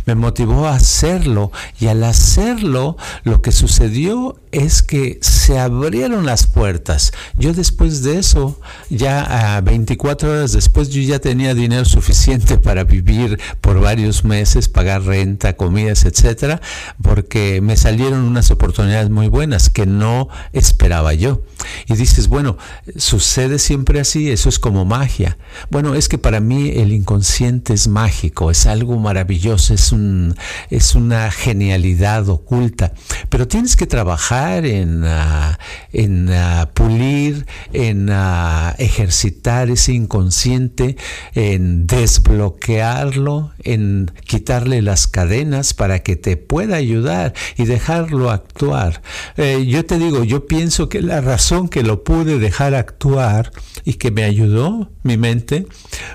me 0.07 0.15
motivó 0.15 0.67
a 0.67 0.75
hacerlo 0.75 1.53
y 1.79 1.87
al 1.89 2.05
hacerlo 2.05 2.97
lo 3.25 3.43
que 3.43 3.53
sucedió 3.53 4.41
es 4.53 4.83
que 4.83 5.19
se 5.23 5.59
abrieron 5.59 6.27
las 6.27 6.47
puertas. 6.47 7.13
Yo 7.37 7.53
después 7.53 8.03
de 8.03 8.19
eso, 8.19 8.61
ya 8.89 9.57
a 9.57 9.61
24 9.61 10.31
horas 10.31 10.53
después, 10.53 10.91
yo 10.91 11.01
ya 11.03 11.19
tenía 11.19 11.55
dinero 11.55 11.85
suficiente 11.85 12.59
para 12.59 12.85
vivir 12.85 13.39
por 13.61 13.81
varios 13.81 14.25
meses, 14.25 14.69
pagar 14.69 15.03
renta, 15.03 15.57
comidas, 15.57 16.05
etcétera, 16.05 16.61
porque 17.03 17.61
me 17.61 17.77
salieron 17.77 18.21
unas 18.21 18.51
oportunidades 18.51 19.11
muy 19.11 19.29
buenas 19.29 19.71
que 19.71 19.87
no 19.87 20.29
esperaba 20.53 21.15
yo. 21.15 21.43
Y 21.87 21.95
dices, 21.95 22.29
bueno, 22.29 22.50
sucede 22.97 23.59
siempre 23.59 24.01
así, 24.01 24.31
eso 24.31 24.49
es 24.49 24.59
como 24.59 24.85
magia. 24.85 25.39
Bueno, 25.71 25.95
es 25.95 26.09
que 26.09 26.19
para 26.19 26.41
mí 26.41 26.71
el 26.77 26.93
inconsciente 26.93 27.75
es 27.75 27.89
mágico, 27.89 28.51
es 28.51 28.67
algo 28.67 28.99
maravilloso, 28.99 29.75
es, 29.75 29.93
un, 29.93 30.35
es 30.71 30.95
una 30.95 31.31
genialidad 31.31 32.29
oculta, 32.29 32.93
pero 33.29 33.47
tienes 33.47 33.77
que 33.77 33.87
trabajar 33.87 34.67
en, 34.67 35.05
ah, 35.05 35.59
en 35.93 36.31
ah, 36.31 36.71
pulir, 36.75 37.47
en 37.73 38.09
ah, 38.11 38.75
ejercitar 38.79 39.71
ese 39.71 39.93
inconsciente, 39.93 40.97
en 41.35 41.87
desbloquearlo, 41.87 43.53
en 43.63 44.11
quitarle 44.27 44.83
las 44.83 45.07
cadenas 45.07 45.75
para 45.75 46.01
que 46.01 46.17
te 46.17 46.37
pueda 46.37 46.77
ayudar 46.77 47.35
y 47.57 47.65
dejarlo 47.65 48.31
actuar. 48.31 49.03
Eh, 49.37 49.67
yo 49.67 49.85
te 49.85 49.99
digo, 49.99 50.25
yo 50.25 50.47
pienso 50.47 50.89
que 50.89 51.03
la 51.03 51.21
razón 51.21 51.69
que 51.69 51.83
lo 51.83 52.05
pude 52.05 52.39
dejar 52.41 52.75
actuar 52.75 53.53
y 53.85 53.95
que 53.95 54.11
me 54.11 54.25
ayudó 54.25 54.91
mi 55.03 55.17
mente 55.17 55.67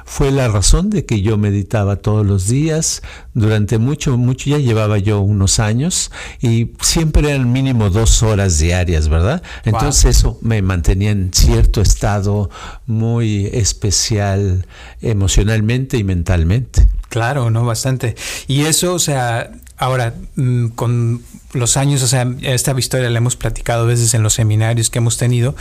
fue 0.06 0.32
la 0.32 0.48
razón 0.48 0.90
de 0.90 1.06
que 1.06 1.22
yo 1.22 1.38
meditaba 1.38 1.98
todos 1.98 2.26
los 2.26 2.48
días 2.48 3.02
durante 3.34 3.78
mucho, 3.78 4.18
mucho, 4.18 4.50
ya 4.50 4.58
llevaba 4.58 4.98
yo 4.98 5.22
unos 5.22 5.60
años 5.60 6.12
y 6.42 6.72
siempre 6.82 7.30
eran 7.30 7.52
mínimo 7.52 7.90
dos 7.90 8.24
horas 8.24 8.60
diarias, 8.60 9.10
¿verdad? 9.10 9.44
Entonces 9.64 10.18
eso 10.18 10.38
me 10.42 10.62
mantenía 10.62 11.12
en 11.12 11.32
cierto 11.34 11.82
estado 11.82 12.50
muy 12.86 13.48
especial 13.48 14.66
emocionalmente 15.02 15.98
y 15.98 16.04
mentalmente. 16.04 16.88
Claro, 17.10 17.50
no, 17.50 17.64
bastante. 17.66 18.16
Y 18.48 18.62
eso, 18.62 18.94
o 18.94 19.00
sea, 19.00 19.52
ahora, 19.78 20.14
mm, 20.36 20.68
con 20.70 21.24
los 21.54 21.78
años, 21.78 22.04
o 22.04 22.08
sea, 22.08 22.28
esta 22.42 22.78
historia 22.78 23.10
la 23.10 23.18
hemos 23.18 23.36
platicado 23.36 23.86
veces 23.86 24.14
en 24.14 24.24
los 24.24 24.34
seminarios 24.34 24.90
que 24.90 25.00
hemos 25.00 25.18
tenido. 25.18 25.56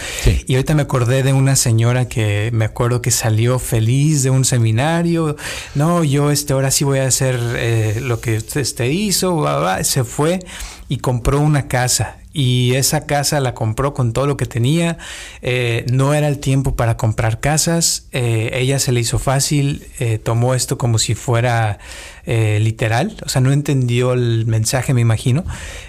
Y 0.46 0.54
ahorita 0.54 0.74
me 0.74 0.82
acordé 0.82 1.22
de 1.22 1.32
una 1.32 1.56
señora 1.56 2.08
que 2.08 2.50
me 2.52 2.64
acuerdo 2.64 3.00
que 3.00 3.10
salió 3.10 3.58
feliz 3.58 4.22
de 4.22 4.30
un 4.30 4.44
seminario. 4.44 5.36
No, 5.74 6.04
yo 6.04 6.30
este, 6.30 6.52
ahora 6.52 6.70
sí 6.70 6.84
voy 6.84 6.98
a 6.98 7.06
hacer 7.06 7.38
eh, 7.56 8.00
lo 8.00 8.20
que 8.20 8.38
usted 8.38 8.60
este, 8.60 8.92
hizo. 8.92 9.46
Se 9.82 10.04
fue 10.04 10.40
y 10.88 10.98
compró 10.98 11.40
una 11.40 11.68
casa 11.68 12.16
y 12.34 12.74
esa 12.74 13.06
casa 13.06 13.40
la 13.40 13.54
compró 13.54 13.94
con 13.94 14.12
todo 14.12 14.26
lo 14.26 14.36
que 14.36 14.44
tenía. 14.44 14.98
Eh, 15.40 15.86
no 15.90 16.12
era 16.14 16.26
el 16.26 16.40
tiempo 16.40 16.74
para 16.74 16.96
comprar 16.96 17.38
casas. 17.38 18.08
Eh, 18.10 18.50
ella 18.54 18.80
se 18.80 18.90
le 18.90 19.00
hizo 19.00 19.20
fácil, 19.20 19.86
eh, 20.00 20.18
tomó 20.18 20.54
esto 20.54 20.76
como 20.76 20.98
si 20.98 21.14
fuera 21.14 21.78
literal, 22.26 23.16
o 23.24 23.28
sea, 23.28 23.40
no 23.40 23.52
entendió 23.52 24.12
el 24.12 24.46
mensaje, 24.46 24.94
me 24.94 25.00
imagino. 25.00 25.44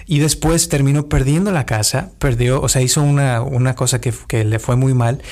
Y 0.06 0.18
después 0.18 0.68
terminó 0.68 1.08
perdiendo 1.08 1.50
la 1.50 1.66
casa, 1.66 2.10
perdió, 2.18 2.60
o 2.60 2.68
sea, 2.68 2.82
hizo 2.82 3.02
una, 3.02 3.42
una 3.42 3.74
cosa 3.74 4.00
que, 4.00 4.12
que, 4.28 4.44
le 4.44 4.58
fue 4.58 4.76
muy 4.76 4.94
mal, 4.94 5.22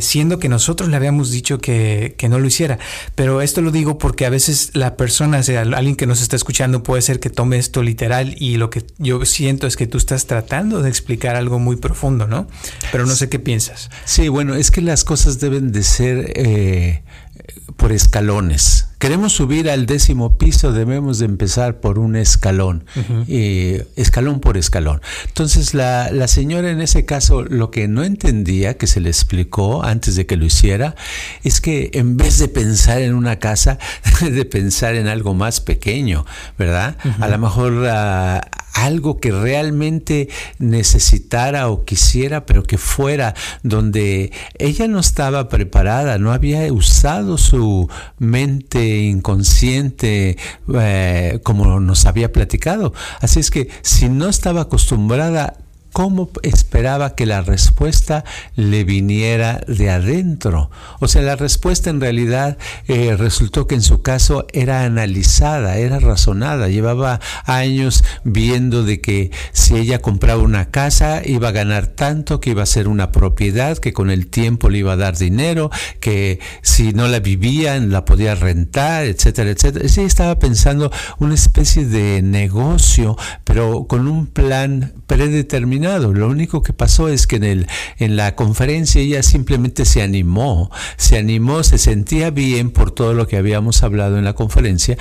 siendo 0.00 0.38
que 0.38 0.48
nosotros 0.48 0.88
le 0.88 0.96
habíamos 0.96 1.30
dicho 1.30 1.58
que, 1.58 2.14
que, 2.16 2.28
no 2.28 2.38
lo 2.38 2.46
hiciera. 2.46 2.78
Pero 3.14 3.40
esto 3.42 3.62
lo 3.62 3.70
digo 3.70 3.98
porque 3.98 4.26
a 4.26 4.30
veces 4.30 4.70
la 4.74 4.96
persona, 4.96 5.42
sea, 5.42 5.62
alguien 5.62 5.96
que 5.96 6.06
nos 6.06 6.22
está 6.22 6.36
escuchando, 6.36 6.82
puede 6.82 7.02
ser 7.02 7.20
que 7.20 7.30
tome 7.30 7.58
esto 7.58 7.82
literal 7.82 8.34
y 8.38 8.56
lo 8.56 8.70
que 8.70 8.84
yo 8.98 9.24
siento 9.24 9.66
es 9.66 9.76
que 9.76 9.86
tú 9.86 9.98
estás 9.98 10.26
tratando 10.26 10.82
de 10.82 10.88
explicar 10.88 11.36
algo 11.36 11.58
muy 11.58 11.76
profundo, 11.76 12.26
¿no? 12.26 12.46
Pero 12.90 13.06
no 13.06 13.14
sé 13.14 13.28
qué 13.28 13.38
piensas. 13.38 13.90
Sí, 14.04 14.28
bueno, 14.28 14.54
es 14.54 14.70
que 14.70 14.80
las 14.80 15.04
cosas 15.04 15.40
deben 15.40 15.72
de 15.72 15.82
ser 15.82 16.32
eh, 16.36 17.02
por 17.76 17.92
escalones. 17.92 18.81
Queremos 19.02 19.32
subir 19.32 19.68
al 19.68 19.86
décimo 19.86 20.38
piso, 20.38 20.72
debemos 20.72 21.18
de 21.18 21.24
empezar 21.24 21.80
por 21.80 21.98
un 21.98 22.14
escalón, 22.14 22.84
escalón 23.96 24.38
por 24.38 24.56
escalón. 24.56 25.02
Entonces 25.26 25.74
la, 25.74 26.12
la, 26.12 26.28
señora 26.28 26.70
en 26.70 26.80
ese 26.80 27.04
caso 27.04 27.42
lo 27.42 27.72
que 27.72 27.88
no 27.88 28.04
entendía, 28.04 28.78
que 28.78 28.86
se 28.86 29.00
le 29.00 29.08
explicó 29.08 29.82
antes 29.82 30.14
de 30.14 30.26
que 30.26 30.36
lo 30.36 30.44
hiciera, 30.44 30.94
es 31.42 31.60
que 31.60 31.90
en 31.94 32.16
vez 32.16 32.38
de 32.38 32.46
pensar 32.46 33.02
en 33.02 33.14
una 33.14 33.40
casa, 33.40 33.80
de 34.20 34.44
pensar 34.44 34.94
en 34.94 35.08
algo 35.08 35.34
más 35.34 35.60
pequeño, 35.60 36.24
¿verdad? 36.56 36.96
A 37.18 37.26
lo 37.26 37.38
mejor 37.38 37.72
uh, 37.72 38.61
algo 38.72 39.20
que 39.20 39.30
realmente 39.30 40.28
necesitara 40.58 41.68
o 41.68 41.84
quisiera, 41.84 42.46
pero 42.46 42.62
que 42.62 42.78
fuera 42.78 43.34
donde 43.62 44.32
ella 44.58 44.88
no 44.88 44.98
estaba 44.98 45.48
preparada, 45.48 46.18
no 46.18 46.32
había 46.32 46.72
usado 46.72 47.38
su 47.38 47.88
mente 48.18 48.98
inconsciente 49.02 50.36
eh, 50.74 51.40
como 51.42 51.80
nos 51.80 52.06
había 52.06 52.32
platicado. 52.32 52.92
Así 53.20 53.40
es 53.40 53.50
que 53.50 53.68
si 53.82 54.08
no 54.08 54.28
estaba 54.28 54.62
acostumbrada 54.62 55.61
¿Cómo 55.92 56.30
esperaba 56.42 57.14
que 57.14 57.26
la 57.26 57.42
respuesta 57.42 58.24
le 58.56 58.82
viniera 58.82 59.60
de 59.68 59.90
adentro? 59.90 60.70
O 61.00 61.08
sea, 61.08 61.20
la 61.20 61.36
respuesta 61.36 61.90
en 61.90 62.00
realidad 62.00 62.56
eh, 62.88 63.14
resultó 63.18 63.66
que 63.66 63.74
en 63.74 63.82
su 63.82 64.00
caso 64.00 64.46
era 64.54 64.84
analizada, 64.84 65.76
era 65.76 65.98
razonada. 65.98 66.68
Llevaba 66.68 67.20
años 67.44 68.04
viendo 68.24 68.84
de 68.84 69.02
que 69.02 69.32
si 69.52 69.76
ella 69.76 70.00
compraba 70.00 70.42
una 70.42 70.70
casa 70.70 71.20
iba 71.26 71.48
a 71.48 71.52
ganar 71.52 71.88
tanto, 71.88 72.40
que 72.40 72.50
iba 72.50 72.62
a 72.62 72.66
ser 72.66 72.88
una 72.88 73.12
propiedad, 73.12 73.76
que 73.76 73.92
con 73.92 74.10
el 74.10 74.28
tiempo 74.28 74.70
le 74.70 74.78
iba 74.78 74.94
a 74.94 74.96
dar 74.96 75.18
dinero, 75.18 75.70
que 76.00 76.40
si 76.62 76.94
no 76.94 77.06
la 77.06 77.20
vivían 77.20 77.90
la 77.90 78.06
podía 78.06 78.34
rentar, 78.34 79.04
etcétera, 79.04 79.50
etcétera. 79.50 79.86
Sí, 79.90 80.00
estaba 80.00 80.38
pensando 80.38 80.90
una 81.18 81.34
especie 81.34 81.84
de 81.84 82.22
negocio, 82.22 83.18
pero 83.44 83.84
con 83.86 84.08
un 84.08 84.26
plan 84.26 84.94
predeterminado 85.06 85.81
lo 85.82 86.28
único 86.28 86.62
que 86.62 86.72
pasó 86.72 87.08
es 87.08 87.26
que 87.26 87.36
en, 87.36 87.44
el, 87.44 87.66
en 87.98 88.16
la 88.16 88.34
conferencia 88.34 89.00
ella 89.00 89.22
simplemente 89.22 89.84
se 89.84 90.02
animó, 90.02 90.70
se 90.96 91.18
animó, 91.18 91.62
se 91.62 91.78
sentía 91.78 92.30
bien 92.30 92.70
por 92.70 92.90
todo 92.90 93.14
lo 93.14 93.26
que 93.26 93.36
habíamos 93.36 93.82
hablado 93.82 94.18
en 94.18 94.24
la 94.24 94.34
conferencia, 94.34 94.96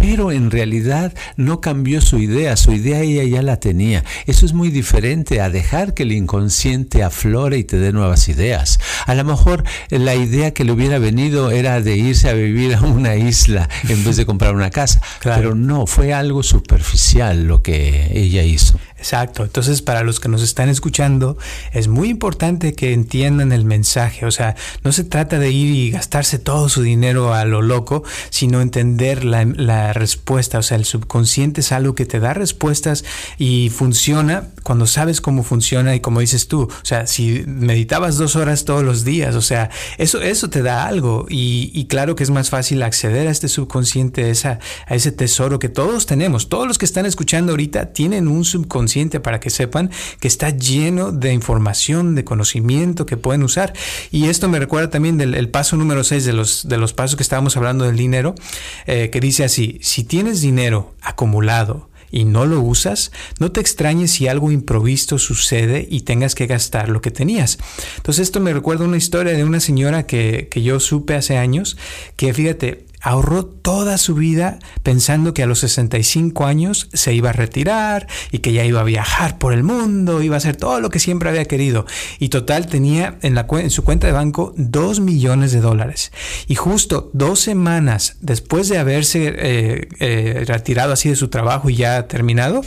pero 0.00 0.30
en 0.30 0.50
realidad 0.50 1.12
no 1.36 1.60
cambió 1.60 2.00
su 2.00 2.18
idea, 2.18 2.56
su 2.56 2.72
idea 2.72 3.00
ella 3.00 3.24
ya 3.24 3.42
la 3.42 3.58
tenía. 3.58 4.04
Eso 4.26 4.46
es 4.46 4.52
muy 4.52 4.70
diferente 4.70 5.40
a 5.40 5.50
dejar 5.50 5.94
que 5.94 6.04
el 6.04 6.12
inconsciente 6.12 7.02
aflore 7.02 7.58
y 7.58 7.64
te 7.64 7.78
dé 7.78 7.92
nuevas 7.92 8.28
ideas. 8.28 8.78
A 9.06 9.14
lo 9.14 9.24
mejor 9.24 9.64
la 9.90 10.14
idea 10.14 10.52
que 10.52 10.64
le 10.64 10.72
hubiera 10.72 10.98
venido 10.98 11.50
era 11.50 11.80
de 11.80 11.96
irse 11.96 12.28
a 12.28 12.32
vivir 12.32 12.74
a 12.74 12.80
una 12.80 13.16
isla 13.16 13.68
en 13.88 14.04
vez 14.04 14.16
de 14.16 14.26
comprar 14.26 14.54
una 14.54 14.70
casa, 14.70 15.00
pero 15.22 15.54
no, 15.54 15.86
fue 15.86 16.14
algo 16.14 16.42
superficial 16.42 17.44
lo 17.44 17.62
que 17.62 18.08
ella 18.12 18.42
hizo. 18.44 18.78
Exacto. 18.98 19.44
Entonces, 19.44 19.80
para 19.80 20.02
los 20.02 20.18
que 20.18 20.28
nos 20.28 20.42
están 20.42 20.68
escuchando, 20.68 21.38
es 21.72 21.86
muy 21.86 22.08
importante 22.08 22.72
que 22.72 22.92
entiendan 22.92 23.52
el 23.52 23.64
mensaje. 23.64 24.26
O 24.26 24.32
sea, 24.32 24.56
no 24.82 24.90
se 24.90 25.04
trata 25.04 25.38
de 25.38 25.52
ir 25.52 25.74
y 25.74 25.90
gastarse 25.92 26.38
todo 26.40 26.68
su 26.68 26.82
dinero 26.82 27.32
a 27.32 27.44
lo 27.44 27.62
loco, 27.62 28.02
sino 28.30 28.60
entender 28.60 29.24
la, 29.24 29.44
la 29.44 29.92
respuesta. 29.92 30.58
O 30.58 30.62
sea, 30.62 30.76
el 30.76 30.84
subconsciente 30.84 31.60
es 31.60 31.70
algo 31.70 31.94
que 31.94 32.06
te 32.06 32.18
da 32.18 32.34
respuestas 32.34 33.04
y 33.38 33.70
funciona 33.70 34.48
cuando 34.64 34.86
sabes 34.86 35.20
cómo 35.20 35.44
funciona 35.44 35.94
y 35.94 36.00
como 36.00 36.18
dices 36.18 36.48
tú. 36.48 36.62
O 36.62 36.84
sea, 36.84 37.06
si 37.06 37.44
meditabas 37.46 38.16
dos 38.16 38.34
horas 38.34 38.64
todos 38.64 38.82
los 38.82 39.04
días, 39.04 39.36
o 39.36 39.42
sea, 39.42 39.70
eso, 39.98 40.20
eso 40.20 40.50
te 40.50 40.62
da 40.62 40.86
algo. 40.86 41.26
Y, 41.28 41.70
y 41.72 41.86
claro 41.86 42.16
que 42.16 42.24
es 42.24 42.30
más 42.30 42.50
fácil 42.50 42.82
acceder 42.82 43.28
a 43.28 43.30
este 43.30 43.46
subconsciente, 43.46 44.28
esa, 44.30 44.58
a 44.86 44.94
ese 44.96 45.12
tesoro 45.12 45.60
que 45.60 45.68
todos 45.68 46.06
tenemos. 46.06 46.48
Todos 46.48 46.66
los 46.66 46.78
que 46.78 46.84
están 46.84 47.06
escuchando 47.06 47.52
ahorita 47.52 47.92
tienen 47.92 48.26
un 48.26 48.44
subconsciente 48.44 48.87
para 49.20 49.40
que 49.40 49.50
sepan 49.50 49.90
que 50.20 50.28
está 50.28 50.50
lleno 50.50 51.12
de 51.12 51.32
información, 51.32 52.14
de 52.14 52.24
conocimiento 52.24 53.06
que 53.06 53.16
pueden 53.16 53.42
usar. 53.42 53.72
Y 54.10 54.26
esto 54.26 54.48
me 54.48 54.58
recuerda 54.58 54.90
también 54.90 55.18
del 55.18 55.48
paso 55.50 55.76
número 55.76 56.04
6 56.04 56.24
de 56.24 56.32
los, 56.32 56.68
de 56.68 56.78
los 56.78 56.92
pasos 56.92 57.16
que 57.16 57.22
estábamos 57.22 57.56
hablando 57.56 57.84
del 57.84 57.96
dinero, 57.96 58.34
eh, 58.86 59.10
que 59.10 59.20
dice 59.20 59.44
así, 59.44 59.78
si 59.82 60.04
tienes 60.04 60.40
dinero 60.40 60.94
acumulado, 61.02 61.88
y 62.10 62.24
no 62.24 62.46
lo 62.46 62.60
usas, 62.60 63.12
no 63.38 63.52
te 63.52 63.60
extrañes 63.60 64.12
si 64.12 64.28
algo 64.28 64.50
improvisto 64.50 65.18
sucede 65.18 65.86
y 65.90 66.02
tengas 66.02 66.34
que 66.34 66.46
gastar 66.46 66.88
lo 66.88 67.00
que 67.00 67.10
tenías. 67.10 67.58
Entonces 67.96 68.22
esto 68.22 68.40
me 68.40 68.52
recuerda 68.52 68.84
una 68.84 68.96
historia 68.96 69.34
de 69.34 69.44
una 69.44 69.60
señora 69.60 70.06
que, 70.06 70.48
que 70.50 70.62
yo 70.62 70.80
supe 70.80 71.14
hace 71.14 71.36
años, 71.36 71.76
que 72.16 72.32
fíjate, 72.32 72.86
ahorró 73.00 73.44
toda 73.44 73.98
su 73.98 74.14
vida 74.14 74.58
pensando 74.82 75.34
que 75.34 75.42
a 75.42 75.46
los 75.46 75.60
65 75.60 76.46
años 76.46 76.88
se 76.92 77.14
iba 77.14 77.30
a 77.30 77.32
retirar 77.32 78.06
y 78.30 78.38
que 78.38 78.52
ya 78.52 78.64
iba 78.64 78.80
a 78.80 78.84
viajar 78.84 79.38
por 79.38 79.52
el 79.52 79.62
mundo, 79.62 80.22
iba 80.22 80.36
a 80.36 80.38
hacer 80.38 80.56
todo 80.56 80.80
lo 80.80 80.90
que 80.90 80.98
siempre 80.98 81.28
había 81.28 81.44
querido. 81.44 81.86
Y 82.18 82.28
total 82.28 82.66
tenía 82.66 83.18
en, 83.22 83.34
la, 83.34 83.46
en 83.50 83.70
su 83.70 83.84
cuenta 83.84 84.06
de 84.06 84.12
banco 84.12 84.52
2 84.56 85.00
millones 85.00 85.52
de 85.52 85.60
dólares. 85.60 86.12
Y 86.46 86.54
justo 86.54 87.10
dos 87.12 87.40
semanas 87.40 88.16
después 88.20 88.68
de 88.68 88.78
haberse 88.78 89.34
eh, 89.36 89.88
eh, 90.00 90.44
retirado 90.46 90.92
así 90.92 91.08
de 91.08 91.16
su 91.16 91.28
trabajo 91.28 91.70
y 91.70 91.76
ya 91.76 92.06
terminado, 92.08 92.62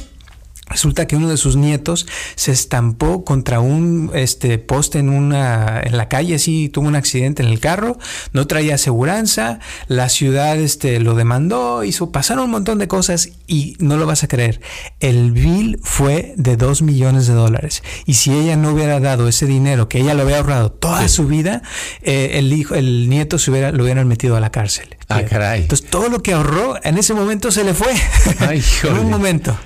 Resulta 0.71 1.05
que 1.05 1.15
uno 1.15 1.29
de 1.29 1.37
sus 1.37 1.55
nietos 1.55 2.07
se 2.35 2.51
estampó 2.51 3.25
contra 3.25 3.59
un 3.59 4.11
este, 4.13 4.57
poste 4.57 4.99
en, 4.99 5.09
una, 5.09 5.81
en 5.83 5.97
la 5.97 6.07
calle, 6.07 6.35
así 6.35 6.69
tuvo 6.69 6.87
un 6.87 6.95
accidente 6.95 7.43
en 7.43 7.49
el 7.49 7.59
carro, 7.59 7.97
no 8.33 8.47
traía 8.47 8.75
aseguranza, 8.75 9.59
la 9.87 10.09
ciudad 10.09 10.57
este, 10.57 10.99
lo 10.99 11.15
demandó, 11.15 11.83
hizo, 11.83 12.11
pasaron 12.11 12.45
un 12.45 12.51
montón 12.51 12.79
de 12.79 12.87
cosas 12.87 13.31
y 13.47 13.75
no 13.79 13.97
lo 13.97 14.05
vas 14.05 14.23
a 14.23 14.27
creer, 14.27 14.61
el 14.99 15.31
bill 15.31 15.79
fue 15.83 16.33
de 16.37 16.55
dos 16.55 16.81
millones 16.81 17.27
de 17.27 17.33
dólares. 17.33 17.83
Y 18.05 18.15
si 18.15 18.33
ella 18.33 18.55
no 18.55 18.71
hubiera 18.71 18.99
dado 18.99 19.27
ese 19.27 19.45
dinero 19.45 19.89
que 19.89 19.99
ella 19.99 20.13
lo 20.13 20.23
había 20.23 20.37
ahorrado 20.37 20.71
toda 20.71 21.07
su 21.07 21.27
vida, 21.27 21.61
eh, 22.01 22.31
el 22.35 22.53
hijo, 22.53 22.75
el 22.75 23.09
nieto 23.09 23.37
se 23.37 23.51
hubiera, 23.51 23.71
lo 23.71 23.83
hubieran 23.83 24.07
metido 24.07 24.35
a 24.35 24.39
la 24.39 24.51
cárcel. 24.51 24.97
Ah, 25.09 25.23
caray. 25.23 25.61
Entonces 25.61 25.89
todo 25.89 26.09
lo 26.09 26.23
que 26.23 26.33
ahorró 26.33 26.75
en 26.83 26.97
ese 26.97 27.13
momento 27.13 27.51
se 27.51 27.63
le 27.63 27.73
fue. 27.73 27.93
Ay, 28.39 28.63
en 28.83 28.97
un 28.97 29.09
momento. 29.09 29.57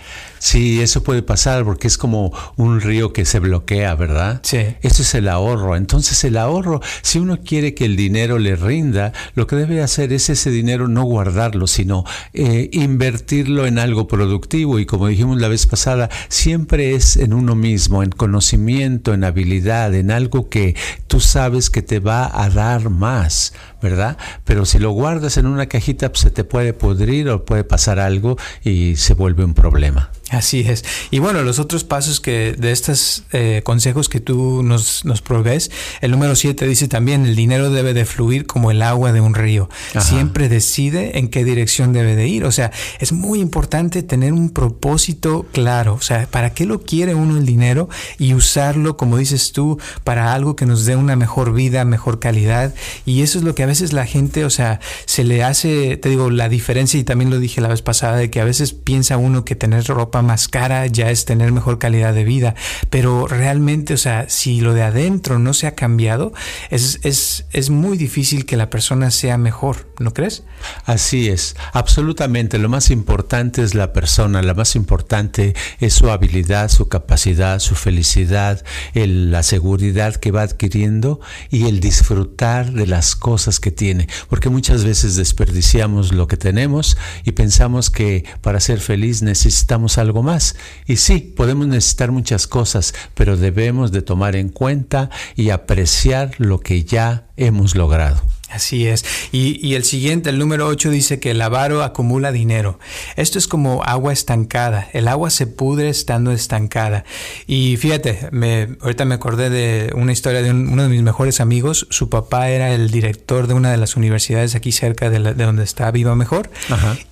Sí, 0.45 0.79
eso 0.79 1.01
puede 1.01 1.23
pasar 1.23 1.65
porque 1.65 1.87
es 1.87 1.97
como 1.97 2.31
un 2.55 2.79
río 2.79 3.11
que 3.13 3.25
se 3.25 3.39
bloquea, 3.39 3.95
¿verdad? 3.95 4.41
Sí. 4.43 4.59
Eso 4.83 5.01
es 5.01 5.15
el 5.15 5.27
ahorro. 5.27 5.75
Entonces 5.75 6.23
el 6.23 6.37
ahorro, 6.37 6.81
si 7.01 7.17
uno 7.17 7.39
quiere 7.43 7.73
que 7.73 7.85
el 7.85 7.95
dinero 7.95 8.37
le 8.37 8.55
rinda, 8.55 9.11
lo 9.33 9.47
que 9.47 9.55
debe 9.55 9.81
hacer 9.81 10.13
es 10.13 10.29
ese 10.29 10.51
dinero 10.51 10.87
no 10.87 11.03
guardarlo, 11.03 11.65
sino 11.65 12.03
eh, 12.33 12.69
invertirlo 12.73 13.65
en 13.65 13.79
algo 13.79 14.07
productivo. 14.07 14.77
Y 14.77 14.85
como 14.85 15.07
dijimos 15.07 15.41
la 15.41 15.47
vez 15.47 15.65
pasada, 15.65 16.11
siempre 16.29 16.93
es 16.93 17.17
en 17.17 17.33
uno 17.33 17.55
mismo, 17.55 18.03
en 18.03 18.11
conocimiento, 18.11 19.15
en 19.15 19.23
habilidad, 19.23 19.95
en 19.95 20.11
algo 20.11 20.47
que 20.47 20.75
tú 21.07 21.21
sabes 21.21 21.71
que 21.71 21.81
te 21.81 21.99
va 21.99 22.29
a 22.39 22.51
dar 22.51 22.91
más, 22.91 23.53
¿verdad? 23.81 24.19
Pero 24.43 24.65
si 24.65 24.77
lo 24.77 24.91
guardas 24.91 25.37
en 25.37 25.47
una 25.47 25.65
cajita, 25.65 26.09
pues, 26.09 26.21
se 26.21 26.29
te 26.29 26.43
puede 26.43 26.73
podrir 26.73 27.29
o 27.29 27.45
puede 27.45 27.63
pasar 27.63 27.99
algo 27.99 28.37
y 28.63 28.95
se 28.97 29.15
vuelve 29.15 29.43
un 29.43 29.55
problema. 29.55 30.11
Así 30.35 30.59
es. 30.67 30.83
Y 31.11 31.19
bueno, 31.19 31.43
los 31.43 31.59
otros 31.59 31.85
pasos 31.85 32.19
que 32.19 32.55
de 32.57 32.71
estos 32.71 33.23
eh, 33.31 33.61
consejos 33.63 34.09
que 34.09 34.19
tú 34.19 34.63
nos, 34.63 35.05
nos 35.05 35.21
provees, 35.21 35.71
el 36.01 36.11
número 36.11 36.35
7 36.35 36.67
dice 36.67 36.89
también, 36.89 37.25
el 37.25 37.37
dinero 37.37 37.69
debe 37.69 37.93
de 37.93 38.03
fluir 38.03 38.45
como 38.45 38.69
el 38.69 38.81
agua 38.81 39.13
de 39.13 39.21
un 39.21 39.33
río. 39.33 39.69
Siempre 39.97 40.49
decide 40.49 41.19
en 41.19 41.29
qué 41.29 41.45
dirección 41.45 41.93
debe 41.93 42.17
de 42.17 42.27
ir. 42.27 42.43
O 42.43 42.51
sea, 42.51 42.71
es 42.99 43.13
muy 43.13 43.39
importante 43.39 44.03
tener 44.03 44.33
un 44.33 44.49
propósito 44.49 45.45
claro. 45.53 45.93
O 45.93 46.01
sea, 46.01 46.27
¿para 46.29 46.53
qué 46.53 46.65
lo 46.65 46.81
quiere 46.81 47.15
uno 47.15 47.37
el 47.37 47.45
dinero? 47.45 47.87
Y 48.19 48.33
usarlo, 48.33 48.97
como 48.97 49.17
dices 49.17 49.53
tú, 49.53 49.79
para 50.03 50.33
algo 50.33 50.57
que 50.57 50.65
nos 50.65 50.83
dé 50.83 50.97
una 50.97 51.15
mejor 51.15 51.53
vida, 51.53 51.85
mejor 51.85 52.19
calidad. 52.19 52.73
Y 53.05 53.21
eso 53.21 53.37
es 53.37 53.45
lo 53.45 53.55
que 53.55 53.63
a 53.63 53.67
veces 53.67 53.93
la 53.93 54.05
gente, 54.05 54.43
o 54.43 54.49
sea, 54.49 54.81
se 55.05 55.23
le 55.23 55.43
hace, 55.43 55.95
te 55.95 56.09
digo, 56.09 56.29
la 56.29 56.49
diferencia, 56.49 56.99
y 56.99 57.05
también 57.05 57.29
lo 57.29 57.39
dije 57.39 57.61
la 57.61 57.69
vez 57.69 57.81
pasada, 57.81 58.17
de 58.17 58.29
que 58.29 58.41
a 58.41 58.45
veces 58.45 58.73
piensa 58.73 59.15
uno 59.15 59.45
que 59.45 59.55
tener 59.55 59.85
ropa 59.85 60.21
más 60.25 60.47
cara 60.47 60.85
ya 60.87 61.09
es 61.09 61.25
tener 61.25 61.51
mejor 61.51 61.79
calidad 61.79 62.13
de 62.13 62.23
vida, 62.23 62.55
pero 62.89 63.27
realmente, 63.27 63.93
o 63.93 63.97
sea, 63.97 64.27
si 64.29 64.61
lo 64.61 64.73
de 64.73 64.83
adentro 64.83 65.39
no 65.39 65.53
se 65.53 65.67
ha 65.67 65.75
cambiado, 65.75 66.33
es, 66.69 66.99
es, 67.03 67.45
es 67.51 67.69
muy 67.69 67.97
difícil 67.97 68.45
que 68.45 68.57
la 68.57 68.69
persona 68.69 69.11
sea 69.11 69.37
mejor, 69.37 69.87
¿no 69.99 70.13
crees? 70.13 70.43
Así 70.85 71.29
es, 71.29 71.55
absolutamente. 71.73 72.57
Lo 72.57 72.69
más 72.69 72.89
importante 72.89 73.63
es 73.63 73.75
la 73.75 73.93
persona, 73.93 74.41
lo 74.41 74.55
más 74.55 74.75
importante 74.75 75.55
es 75.79 75.93
su 75.93 76.09
habilidad, 76.09 76.69
su 76.69 76.87
capacidad, 76.87 77.59
su 77.59 77.75
felicidad, 77.75 78.63
la 78.93 79.43
seguridad 79.43 80.15
que 80.15 80.31
va 80.31 80.41
adquiriendo 80.41 81.19
y 81.49 81.67
el 81.67 81.79
disfrutar 81.79 82.71
de 82.71 82.87
las 82.87 83.15
cosas 83.15 83.59
que 83.59 83.71
tiene. 83.71 84.07
Porque 84.29 84.49
muchas 84.49 84.83
veces 84.83 85.15
desperdiciamos 85.15 86.13
lo 86.13 86.27
que 86.27 86.37
tenemos 86.37 86.97
y 87.23 87.31
pensamos 87.31 87.89
que 87.89 88.25
para 88.41 88.59
ser 88.59 88.79
feliz 88.79 89.21
necesitamos 89.21 89.97
algo 89.97 90.04
más. 90.13 90.55
Y 90.87 90.97
sí, 90.97 91.19
podemos 91.19 91.67
necesitar 91.67 92.11
muchas 92.11 92.47
cosas, 92.47 92.93
pero 93.13 93.37
debemos 93.37 93.91
de 93.91 94.01
tomar 94.01 94.35
en 94.35 94.49
cuenta 94.49 95.09
y 95.35 95.49
apreciar 95.49 96.31
lo 96.37 96.59
que 96.59 96.83
ya 96.83 97.27
hemos 97.37 97.75
logrado. 97.75 98.21
Así 98.55 98.87
es. 98.87 99.03
Y, 99.33 99.73
el 99.73 99.83
siguiente, 99.83 100.29
el 100.29 100.39
número 100.39 100.67
8, 100.67 100.89
dice 100.89 101.19
que 101.19 101.31
el 101.31 101.41
avaro 101.41 101.83
acumula 101.83 102.31
dinero. 102.31 102.79
Esto 103.17 103.37
es 103.37 103.47
como 103.47 103.83
agua 103.83 104.13
estancada. 104.13 104.87
El 104.93 105.09
agua 105.09 105.29
se 105.29 105.45
pudre 105.45 105.89
estando 105.89 106.31
estancada. 106.31 107.03
Y 107.47 107.75
fíjate, 107.75 108.29
me, 108.31 108.77
ahorita 108.81 109.03
me 109.03 109.15
acordé 109.15 109.49
de 109.49 109.91
una 109.95 110.13
historia 110.13 110.41
de 110.41 110.51
uno 110.51 110.83
de 110.83 110.89
mis 110.89 111.01
mejores 111.01 111.41
amigos. 111.41 111.87
Su 111.89 112.09
papá 112.09 112.49
era 112.49 112.71
el 112.71 112.91
director 112.91 113.47
de 113.47 113.55
una 113.55 113.71
de 113.71 113.77
las 113.77 113.97
universidades 113.97 114.55
aquí 114.55 114.71
cerca 114.71 115.09
de, 115.09 115.33
de 115.33 115.43
donde 115.43 115.63
está 115.63 115.91
Viva 115.91 116.15
Mejor. 116.15 116.49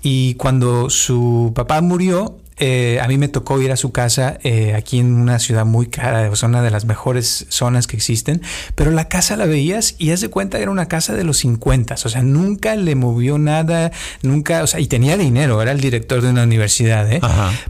Y 0.02 0.36
cuando 0.36 0.90
su 0.90 1.52
papá 1.54 1.82
murió, 1.82 2.38
eh, 2.58 3.00
a 3.02 3.08
mí 3.08 3.18
me 3.18 3.28
tocó 3.28 3.62
ir 3.62 3.72
a 3.72 3.76
su 3.76 3.92
casa 3.92 4.38
eh, 4.44 4.74
aquí 4.76 5.00
en 5.00 5.14
una 5.14 5.40
ciudad 5.40 5.66
muy 5.66 5.88
cara, 5.88 6.30
o 6.30 6.46
una 6.46 6.62
de 6.62 6.72
las 6.72 6.86
mejores 6.86 7.46
zonas 7.50 7.88
que 7.88 7.96
existen, 7.96 8.42
pero 8.76 8.92
la 8.92 9.08
casa 9.08 9.36
la 9.38 9.46
veías 9.46 9.96
y 9.98 10.12
haz 10.12 10.22
de 10.22 10.30
cuenta 10.30 10.60
era 10.60 10.72
una 10.72 10.88
casa 10.88 11.14
de 11.14 11.24
los 11.24 11.38
50, 11.38 11.96
o 11.96 11.98
sea, 11.98 12.22
nunca 12.22 12.76
le 12.76 12.96
movió 12.96 13.38
nada, 13.38 13.92
nunca, 14.22 14.64
o 14.64 14.68
sea, 14.68 14.80
y 14.80 14.88
tenía 14.88 15.18
dinero, 15.18 15.62
era 15.62 15.72
el 15.72 15.80
director 15.80 16.22
de 16.22 16.30
una 16.30 16.44
universidad, 16.44 17.12
¿eh? 17.12 17.22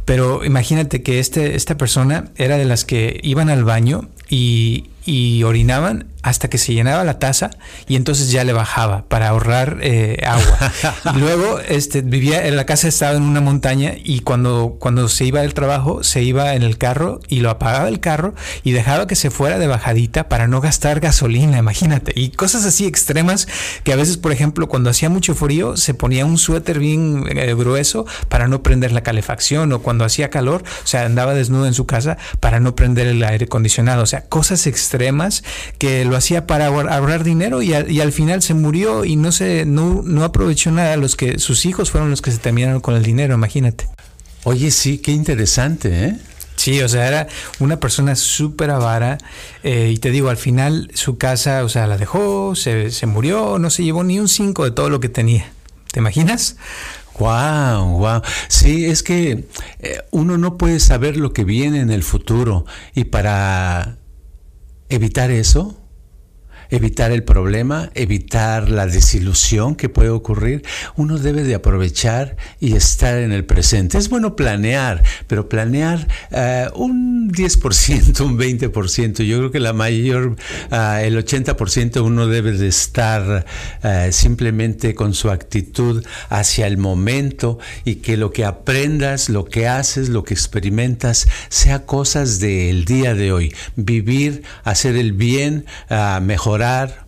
Pero 0.05 0.43
imagínate 0.43 1.03
que 1.03 1.19
este, 1.19 1.55
esta 1.55 1.77
persona 1.77 2.25
era 2.35 2.57
de 2.57 2.65
las 2.65 2.85
que 2.85 3.19
iban 3.23 3.49
al 3.49 3.63
baño 3.63 4.09
y, 4.29 4.89
y 5.05 5.43
orinaban 5.43 6.07
hasta 6.21 6.49
que 6.49 6.57
se 6.57 6.73
llenaba 6.73 7.03
la 7.03 7.19
taza 7.19 7.51
y 7.87 7.97
entonces 7.97 8.31
ya 8.31 8.45
le 8.45 8.53
bajaba 8.53 9.03
para 9.09 9.27
ahorrar 9.27 9.79
eh, 9.81 10.23
agua. 10.25 10.71
luego 11.15 11.59
este, 11.59 12.01
vivía 12.01 12.47
en 12.47 12.55
la 12.55 12.65
casa, 12.65 12.87
estaba 12.87 13.17
en 13.17 13.23
una 13.23 13.41
montaña 13.41 13.95
y 14.01 14.21
cuando, 14.21 14.77
cuando 14.79 15.09
se 15.09 15.25
iba 15.25 15.41
del 15.41 15.53
trabajo 15.53 16.01
se 16.03 16.23
iba 16.23 16.55
en 16.55 16.63
el 16.63 16.77
carro 16.77 17.19
y 17.27 17.41
lo 17.41 17.49
apagaba 17.49 17.89
el 17.89 17.99
carro 17.99 18.33
y 18.63 18.71
dejaba 18.71 19.05
que 19.05 19.15
se 19.15 19.31
fuera 19.31 19.59
de 19.59 19.67
bajadita 19.67 20.29
para 20.29 20.47
no 20.47 20.61
gastar 20.61 21.01
gasolina, 21.01 21.57
imagínate. 21.57 22.13
Y 22.15 22.29
cosas 22.29 22.63
así 22.63 22.85
extremas 22.85 23.47
que 23.83 23.91
a 23.91 23.97
veces, 23.97 24.15
por 24.15 24.31
ejemplo, 24.31 24.69
cuando 24.69 24.89
hacía 24.89 25.09
mucho 25.09 25.35
frío 25.35 25.75
se 25.75 25.93
ponía 25.93 26.25
un 26.25 26.37
suéter 26.37 26.79
bien 26.79 27.25
eh, 27.35 27.53
grueso 27.53 28.05
para 28.29 28.47
no 28.47 28.63
prender 28.63 28.93
la 28.93 29.03
calefacción 29.03 29.73
o 29.73 29.79
cuando 29.79 30.05
hacía 30.05 30.29
calor, 30.29 30.63
o 30.83 30.87
sea, 30.87 31.03
andaba 31.05 31.33
desnudo 31.33 31.67
en 31.67 31.73
su 31.73 31.85
casa 31.85 32.17
para 32.39 32.61
no 32.61 32.75
prender 32.75 33.07
el 33.07 33.21
aire 33.23 33.45
acondicionado. 33.45 34.03
O 34.03 34.05
sea, 34.05 34.21
cosas 34.21 34.65
extremas 34.67 34.92
que 35.77 36.05
lo 36.05 36.15
hacía 36.15 36.47
para 36.47 36.67
ahorrar 36.67 37.23
dinero 37.23 37.61
y, 37.61 37.73
al 37.73 38.11
final 38.11 38.41
se 38.41 38.53
murió 38.53 39.05
y 39.05 39.15
no 39.15 39.31
se 39.31 39.65
no, 39.65 40.01
no 40.03 40.23
aprovechó 40.23 40.71
nada. 40.71 40.97
Los 40.97 41.15
que 41.15 41.39
sus 41.39 41.65
hijos 41.65 41.91
fueron 41.91 42.09
los 42.09 42.21
que 42.21 42.31
se 42.31 42.37
terminaron 42.37 42.81
con 42.81 42.95
el 42.95 43.03
dinero, 43.03 43.33
imagínate. 43.33 43.87
Oye, 44.43 44.71
sí, 44.71 44.97
qué 44.97 45.11
interesante, 45.11 46.05
¿eh? 46.05 46.17
Sí, 46.55 46.81
o 46.81 46.87
sea, 46.87 47.07
era 47.07 47.27
una 47.59 47.79
persona 47.79 48.15
súper 48.15 48.69
avara 48.69 49.17
eh, 49.63 49.91
y 49.93 49.97
te 49.97 50.11
digo, 50.11 50.29
al 50.29 50.37
final 50.37 50.91
su 50.93 51.17
casa, 51.17 51.63
o 51.63 51.69
sea, 51.69 51.87
la 51.87 51.97
dejó, 51.97 52.55
se, 52.55 52.91
se 52.91 53.05
murió, 53.05 53.57
no 53.59 53.69
se 53.69 53.83
llevó 53.83 54.03
ni 54.03 54.19
un 54.19 54.27
cinco 54.27 54.63
de 54.63 54.71
todo 54.71 54.89
lo 54.89 54.99
que 54.99 55.09
tenía. 55.09 55.51
¿Te 55.91 55.99
imaginas? 55.99 56.57
Wow, 57.19 57.99
wow. 57.99 58.21
Sí, 58.47 58.85
es 58.85 59.03
que 59.03 59.47
eh, 59.79 60.01
uno 60.11 60.37
no 60.37 60.57
puede 60.57 60.79
saber 60.79 61.17
lo 61.17 61.33
que 61.33 61.43
viene 61.43 61.79
en 61.81 61.91
el 61.91 62.03
futuro 62.03 62.65
y 62.95 63.05
para 63.05 63.97
evitar 64.95 65.31
eso, 65.31 65.82
evitar 66.73 67.11
el 67.11 67.23
problema, 67.23 67.91
evitar 67.93 68.69
la 68.69 68.87
desilusión 68.87 69.75
que 69.75 69.89
puede 69.89 70.09
ocurrir, 70.09 70.63
uno 70.95 71.19
debe 71.19 71.43
de 71.43 71.53
aprovechar 71.53 72.35
y 72.59 72.75
estar 72.75 73.19
en 73.19 73.31
el 73.31 73.45
presente. 73.45 73.99
Es 73.99 74.09
bueno 74.09 74.35
planear, 74.35 75.03
pero 75.27 75.49
planear 75.49 76.07
uh, 76.31 76.81
un 76.81 77.31
10%, 77.31 78.19
un 78.21 78.39
20%. 78.39 79.23
Yo 79.23 79.37
creo 79.37 79.51
que 79.51 79.59
la 79.59 79.73
mayor, 79.73 80.35
uh, 80.71 80.75
el 80.99 81.23
80% 81.23 82.03
uno 82.03 82.25
debe 82.25 82.53
de 82.53 82.69
estar 82.69 83.45
uh, 83.83 84.11
simplemente 84.11 84.95
con 84.95 85.13
su 85.13 85.29
actitud 85.29 86.03
hacia 86.29 86.65
el 86.65 86.77
momento 86.77 87.59
y 87.85 87.95
que 87.95 88.17
lo 88.17 88.31
que 88.31 88.45
aprendas, 88.45 89.29
lo 89.29 89.45
que 89.45 89.67
haces, 89.67 90.09
lo 90.09 90.23
que 90.23 90.33
experimentas, 90.33 91.27
sea 91.49 91.85
cosas 91.85 92.39
del 92.39 92.85
día 92.85 93.13
de 93.13 93.31
hoy. 93.31 93.53
Vivir, 93.75 94.41
hacer 94.63 94.95
el 94.95 95.13
bien, 95.13 95.65
mejorar 96.21 96.62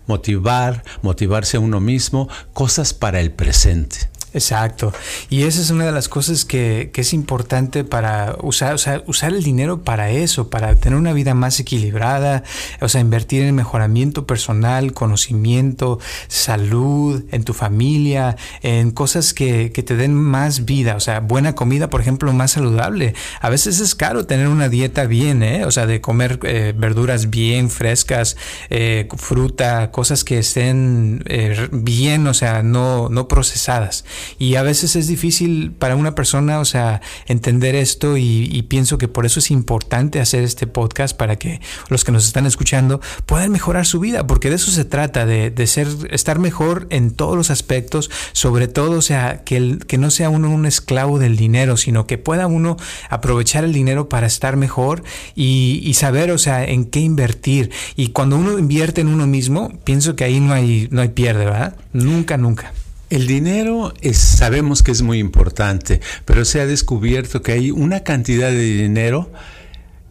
motivar, 0.07 0.83
motivarse 1.01 1.57
a 1.57 1.59
uno 1.59 1.79
mismo, 1.79 2.29
cosas 2.53 2.93
para 2.93 3.19
el 3.21 3.31
presente. 3.31 4.09
Exacto. 4.35 4.91
Y 5.29 5.43
esa 5.43 5.61
es 5.61 5.69
una 5.69 5.85
de 5.85 5.93
las 5.93 6.09
cosas 6.09 6.43
que, 6.43 6.89
que 6.93 7.01
es 7.01 7.13
importante 7.13 7.85
para 7.85 8.35
usar, 8.43 8.73
o 8.73 8.77
sea, 8.77 9.01
usar 9.07 9.33
el 9.33 9.43
dinero 9.43 9.81
para 9.83 10.11
eso, 10.11 10.49
para 10.49 10.75
tener 10.75 10.99
una 10.99 11.13
vida 11.13 11.33
más 11.33 11.57
equilibrada, 11.61 12.43
o 12.81 12.89
sea, 12.89 12.99
invertir 12.99 13.43
en 13.43 13.55
mejoramiento 13.55 14.27
personal, 14.27 14.91
conocimiento, 14.91 15.99
salud, 16.27 17.23
en 17.31 17.45
tu 17.45 17.53
familia, 17.53 18.35
en 18.61 18.91
cosas 18.91 19.33
que, 19.33 19.71
que 19.71 19.83
te 19.83 19.95
den 19.95 20.13
más 20.13 20.65
vida, 20.65 20.97
o 20.97 20.99
sea, 20.99 21.21
buena 21.21 21.55
comida, 21.55 21.89
por 21.89 22.01
ejemplo, 22.01 22.33
más 22.33 22.51
saludable. 22.51 23.15
A 23.39 23.47
veces 23.47 23.79
es 23.79 23.95
caro 23.95 24.25
tener 24.25 24.49
una 24.49 24.67
dieta 24.67 25.05
bien, 25.05 25.43
¿eh? 25.43 25.63
O 25.63 25.71
sea, 25.71 25.85
de 25.85 26.01
comer 26.01 26.39
eh, 26.43 26.73
verduras 26.75 27.29
bien 27.29 27.69
frescas, 27.69 28.35
eh, 28.69 29.07
fruta, 29.15 29.91
cosas 29.91 30.25
que 30.25 30.39
estén 30.39 31.23
eh, 31.27 31.69
bien, 31.71 32.27
o 32.27 32.33
sea, 32.33 32.63
no, 32.63 33.07
no 33.07 33.29
procesadas. 33.29 34.03
Y 34.39 34.55
a 34.55 34.63
veces 34.63 34.95
es 34.95 35.07
difícil 35.07 35.71
para 35.71 35.95
una 35.95 36.15
persona, 36.15 36.59
o 36.59 36.65
sea, 36.65 37.01
entender 37.27 37.75
esto 37.75 38.17
y, 38.17 38.65
pienso 38.67 38.97
que 38.97 39.07
por 39.07 39.25
eso 39.25 39.39
es 39.39 39.51
importante 39.51 40.19
hacer 40.19 40.43
este 40.43 40.65
podcast 40.65 41.15
para 41.15 41.37
que 41.37 41.61
los 41.89 42.03
que 42.03 42.11
nos 42.11 42.25
están 42.25 42.45
escuchando 42.45 42.99
puedan 43.25 43.51
mejorar 43.51 43.85
su 43.85 43.99
vida, 43.99 44.25
porque 44.25 44.49
de 44.49 44.55
eso 44.55 44.71
se 44.71 44.85
trata, 44.85 45.25
de, 45.25 45.67
ser, 45.67 45.87
estar 46.09 46.39
mejor 46.39 46.87
en 46.89 47.11
todos 47.11 47.37
los 47.37 47.51
aspectos, 47.51 48.09
sobre 48.31 48.67
todo, 48.67 48.97
o 48.97 49.01
sea, 49.01 49.43
que, 49.43 49.57
el, 49.57 49.85
que 49.85 49.97
no 49.97 50.09
sea 50.09 50.29
uno 50.29 50.49
un 50.49 50.65
esclavo 50.65 51.19
del 51.19 51.37
dinero, 51.37 51.77
sino 51.77 52.07
que 52.07 52.17
pueda 52.17 52.47
uno 52.47 52.77
aprovechar 53.09 53.63
el 53.63 53.73
dinero 53.73 54.09
para 54.09 54.27
estar 54.27 54.57
mejor 54.57 55.03
y, 55.35 55.81
y 55.83 55.93
saber, 55.93 56.31
o 56.31 56.37
sea, 56.37 56.65
en 56.65 56.85
qué 56.85 56.99
invertir. 56.99 57.71
Y 57.95 58.09
cuando 58.09 58.37
uno 58.37 58.57
invierte 58.57 59.01
en 59.01 59.07
uno 59.07 59.27
mismo, 59.27 59.71
pienso 59.83 60.15
que 60.15 60.23
ahí 60.23 60.39
no 60.39 60.53
hay, 60.53 60.87
no 60.91 61.01
hay 61.01 61.09
pierde, 61.09 61.45
¿verdad? 61.45 61.75
Nunca, 61.93 62.37
nunca. 62.37 62.73
El 63.15 63.27
dinero 63.27 63.93
es, 64.01 64.17
sabemos 64.17 64.83
que 64.83 64.91
es 64.91 65.01
muy 65.01 65.19
importante, 65.19 66.01
pero 66.25 66.43
se 66.43 66.59
ha 66.59 66.65
descubierto 66.65 67.41
que 67.41 67.53
hay 67.53 67.71
una 67.71 68.01
cantidad 68.01 68.49
de 68.49 68.59
dinero 68.59 69.31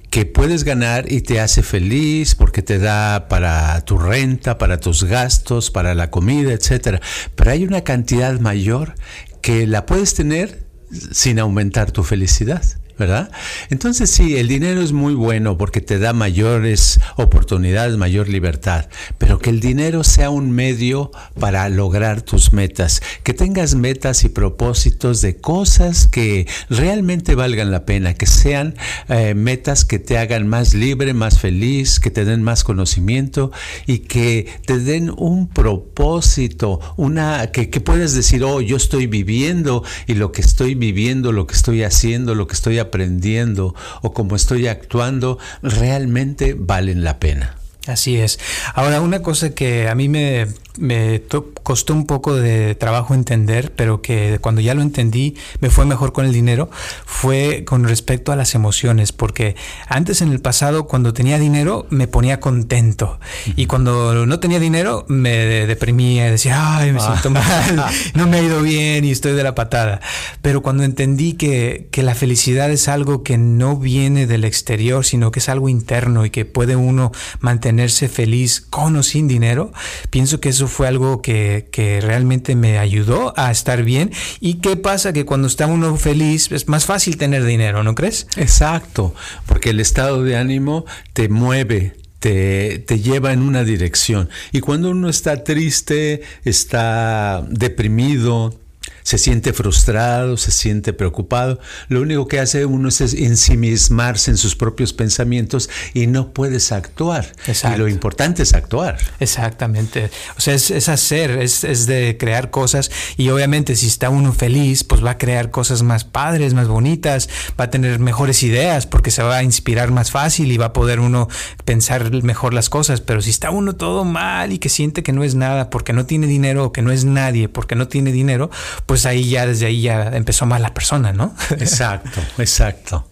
que 0.09 0.25
puedes 0.25 0.65
ganar 0.65 1.13
y 1.13 1.21
te 1.21 1.39
hace 1.39 1.63
feliz 1.63 2.35
porque 2.35 2.63
te 2.63 2.79
da 2.79 3.29
para 3.29 3.79
tu 3.83 3.99
renta, 3.99 4.57
para 4.57 4.81
tus 4.81 5.05
gastos, 5.05 5.71
para 5.71 5.95
la 5.95 6.11
comida, 6.11 6.55
etcétera. 6.55 7.03
Pero 7.35 7.51
hay 7.51 7.65
una 7.67 7.83
cantidad 7.83 8.41
mayor 8.41 8.95
que 9.43 9.67
la 9.67 9.85
puedes 9.85 10.15
tener 10.15 10.65
sin 11.13 11.39
aumentar 11.39 11.93
tu 11.93 12.05
felicidad. 12.05 12.65
¿Verdad? 12.99 13.31
Entonces 13.71 14.11
sí, 14.11 14.37
el 14.37 14.49
dinero 14.49 14.81
es 14.81 14.93
muy 14.93 15.15
bueno 15.15 15.59
porque 15.59 15.81
te 15.81 15.99
da 15.99 16.13
mayores 16.13 17.01
oportunidades, 17.17 17.97
mayor 17.97 18.29
libertad, 18.29 18.89
pero 19.19 19.39
que 19.39 19.51
el 19.51 19.61
dinero 19.61 20.05
sea 20.05 20.31
un 20.31 20.51
medio 20.51 21.11
para 21.39 21.69
lograr 21.69 22.23
tus 22.23 22.53
metas, 22.53 23.03
que 23.23 23.35
tengas 23.35 23.75
metas 23.75 24.25
y 24.25 24.29
propósitos 24.29 25.21
de 25.21 25.37
cosas 25.37 26.07
que 26.07 26.47
realmente 26.71 27.35
valgan 27.35 27.71
la 27.71 27.85
pena, 27.85 28.15
que 28.15 28.27
sean 28.27 28.75
eh, 29.09 29.35
metas 29.35 29.85
que 29.85 29.99
te 29.99 30.19
hagan 30.19 30.47
más 30.47 30.75
libre, 30.75 31.15
más 31.15 31.41
feliz, 31.41 32.01
que 32.01 32.11
te 32.11 32.25
den 32.25 32.43
más 32.43 32.65
conocimiento 32.65 33.51
y 33.87 33.99
que 34.01 34.47
te 34.67 34.79
den 34.79 35.13
un 35.17 35.49
propósito, 35.49 36.81
una 36.97 37.51
que, 37.51 37.71
que 37.71 37.81
puedas 37.81 38.15
decir, 38.15 38.45
oh, 38.45 38.61
yo 38.61 38.77
estoy 38.77 39.07
viviendo 39.07 39.83
y 40.07 40.15
lo 40.15 40.33
que 40.33 40.41
estoy 40.41 40.75
viviendo, 40.75 41.33
lo 41.33 41.47
que 41.47 41.55
estoy 41.55 41.83
haciendo, 41.83 42.35
lo 42.35 42.47
que 42.47 42.55
estoy 42.55 42.79
aprendiendo 42.85 43.75
o 44.03 44.13
como 44.13 44.37
estoy 44.37 44.67
actuando 44.69 45.39
realmente 45.63 46.55
valen 46.59 47.05
la 47.05 47.19
pena. 47.19 47.57
Así 47.87 48.17
es. 48.17 48.39
Ahora, 48.75 49.03
una 49.03 49.21
cosa 49.21 49.51
que 49.51 49.89
a 49.89 49.95
mí 49.95 50.09
me, 50.09 50.47
me 50.79 51.23
costó 51.63 51.93
un 51.93 52.07
poco 52.07 52.35
de 52.35 52.75
trabajo 52.75 53.15
entender, 53.15 53.73
pero 53.75 54.01
que 54.03 54.39
cuando 54.41 54.61
ya 54.61 54.75
lo 54.75 54.83
entendí 54.83 55.37
me 55.61 55.71
fue 55.71 55.85
mejor 55.85 56.13
con 56.13 56.25
el 56.25 56.33
dinero, 56.33 56.71
fue 57.05 57.65
con 57.65 57.85
respecto 57.85 58.33
a 58.33 58.37
las 58.37 58.55
emociones, 58.55 59.13
porque 59.13 59.57
antes 59.89 60.23
en 60.23 60.31
el 60.31 60.41
pasado 60.41 60.87
cuando 60.87 61.13
tenía 61.13 61.39
dinero 61.39 61.87
me 61.91 62.07
ponía 62.07 62.41
contento. 62.41 63.19
Y 63.57 63.67
cuando 63.67 64.27
no 64.27 64.41
tenía 64.41 64.61
dinero 64.61 65.05
me 65.09 65.67
deprimía, 65.67 66.31
decía, 66.31 66.79
ay, 66.79 66.93
me 66.93 67.01
siento 67.01 67.31
mal, 67.31 67.85
no 68.15 68.27
me 68.27 68.39
ha 68.39 68.43
ido 68.43 68.63
bien 68.63 69.05
y 69.05 69.11
estoy 69.11 69.33
de 69.33 69.43
la 69.43 69.55
patada. 69.55 70.01
Pero 70.43 70.63
cuando 70.63 70.85
entendí 70.85 71.35
que, 71.35 71.89
que 71.91 72.03
la 72.03 72.15
felicidad 72.15 72.71
es 72.71 72.89
algo 72.89 73.23
que 73.23 73.37
no 73.39 73.77
viene 73.77 74.27
del 74.27 74.45
exterior, 74.45 75.05
sino 75.05 75.31
que 75.31 75.41
es 75.41 75.49
algo 75.49 75.69
interno 75.69 76.25
y 76.25 76.31
que 76.31 76.45
puede 76.45 76.77
uno 76.77 77.13
mantener 77.41 77.65
tenerse 77.75 78.09
feliz 78.09 78.61
con 78.61 78.95
o 78.95 79.03
sin 79.03 79.27
dinero, 79.27 79.73
pienso 80.11 80.39
que 80.39 80.51
eso 80.51 80.64
fue 80.69 80.89
algo 80.89 81.23
que, 81.23 81.69
que 81.71 82.01
realmente 82.01 82.55
me 82.57 82.79
ayudó 82.79 83.33
a 83.37 83.51
estar 83.51 83.83
bien. 83.83 84.11
¿Y 84.41 84.55
qué 84.55 84.77
pasa? 84.77 85.13
Que 85.13 85.25
cuando 85.25 85.49
está 85.49 85.67
uno 85.67 85.97
feliz 85.97 86.51
es 86.53 86.69
más 86.69 86.87
fácil 86.87 87.17
tener 87.17 87.45
dinero, 87.45 87.83
¿no 87.83 87.95
crees? 87.95 88.27
Exacto, 88.37 89.15
porque 89.47 89.71
el 89.71 89.81
estado 89.81 90.23
de 90.23 90.37
ánimo 90.37 90.85
te 91.13 91.29
mueve, 91.29 91.97
te, 92.19 92.79
te, 92.79 93.01
lleva 93.01 93.33
en 93.33 93.43
una 93.43 93.65
dirección. 93.65 94.29
Y 94.53 94.61
cuando 94.61 94.91
uno 94.91 95.09
está 95.09 95.45
triste, 95.45 96.23
está 96.45 97.45
deprimido, 97.49 98.59
se 99.05 99.19
siente 99.19 99.53
frustrado, 99.53 100.37
se 100.39 100.51
siente 100.51 100.95
preocupado, 100.95 101.61
lo 101.89 102.01
único 102.01 102.27
que 102.27 102.41
hace 102.41 102.65
uno 102.65 102.89
es 102.89 103.01
ensimismarse 103.01 104.31
en 104.31 104.39
sus 104.39 104.57
propios 104.57 104.95
pensamientos 104.95 105.69
y 105.93 106.07
no 106.07 106.33
puedes 106.33 106.73
actuar. 106.73 107.31
Y 107.47 107.77
lo 107.77 107.89
importante 107.89 108.43
es 108.43 108.55
actuar. 108.55 108.97
Exactamente. 109.21 110.11
O 110.39 110.41
sea, 110.41 110.55
es, 110.55 110.89
hacer, 110.89 111.33
es, 111.33 111.65
es, 111.65 111.87
de 111.87 112.17
crear 112.19 112.51
cosas 112.51 112.91
y 113.19 113.29
obviamente 113.29 113.77
si 113.77 113.87
está 113.89 114.09
uno 114.09 114.33
feliz, 114.33 114.85
pues 114.85 115.05
va 115.05 115.13
a 115.13 115.19
crear 115.19 115.51
cosas 115.51 115.83
más 115.83 116.05
padres, 116.05 116.55
más 116.55 116.67
bonitas, 116.67 117.29
va 117.61 117.65
a 117.65 117.71
tener 117.71 117.99
mejores 117.99 118.43
ideas 118.43 118.87
porque 118.87 119.11
se 119.11 119.23
va 119.23 119.37
a 119.37 119.43
inspirar 119.43 119.91
más 119.91 120.11
fácil 120.11 120.51
y 120.51 120.57
va 120.57 120.67
a 120.67 120.73
poder 120.73 121.01
uno 121.01 121.29
pensar 121.67 122.11
mejor 122.23 122.55
las 122.55 122.71
cosas. 122.71 123.03
Pero 123.03 123.21
si 123.21 123.29
está 123.29 123.51
uno 123.51 123.75
todo 123.75 124.05
mal 124.05 124.53
y 124.53 124.59
que 124.59 124.71
siente 124.71 125.03
que 125.03 125.13
no 125.13 125.25
es 125.25 125.35
nada 125.35 125.69
porque 125.69 125.93
no 125.93 126.07
tiene 126.07 126.27
dinero 126.27 126.65
o 126.65 126.73
que 126.73 126.81
no 126.81 126.91
es 126.91 127.05
nadie 127.05 127.51
porque 127.51 127.75
no 127.75 127.87
tiene 127.87 128.11
dinero, 128.11 128.51
pues 128.87 128.94
ahí 129.07 129.29
ya 129.29 129.47
desde 129.47 129.67
ahí 129.67 129.83
ya 129.83 130.17
empezó 130.17 130.47
mal 130.47 130.63
la 130.63 130.73
persona, 130.73 131.13
¿no? 131.13 131.35
Exacto, 131.51 132.21
exacto. 132.39 133.09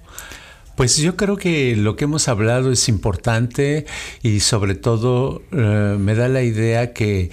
Pues 0.77 0.97
yo 0.97 1.17
creo 1.17 1.37
que 1.37 1.77
lo 1.77 1.97
que 1.97 2.05
hemos 2.05 2.29
hablado 2.29 2.73
es 2.73 2.89
importante 2.89 3.85
y 4.23 4.41
sobre 4.41 4.75
todo 4.75 5.43
eh, 5.53 5.97
me 5.99 6.15
da 6.15 6.29
la 6.29 6.43
idea 6.43 6.93
que 6.95 7.31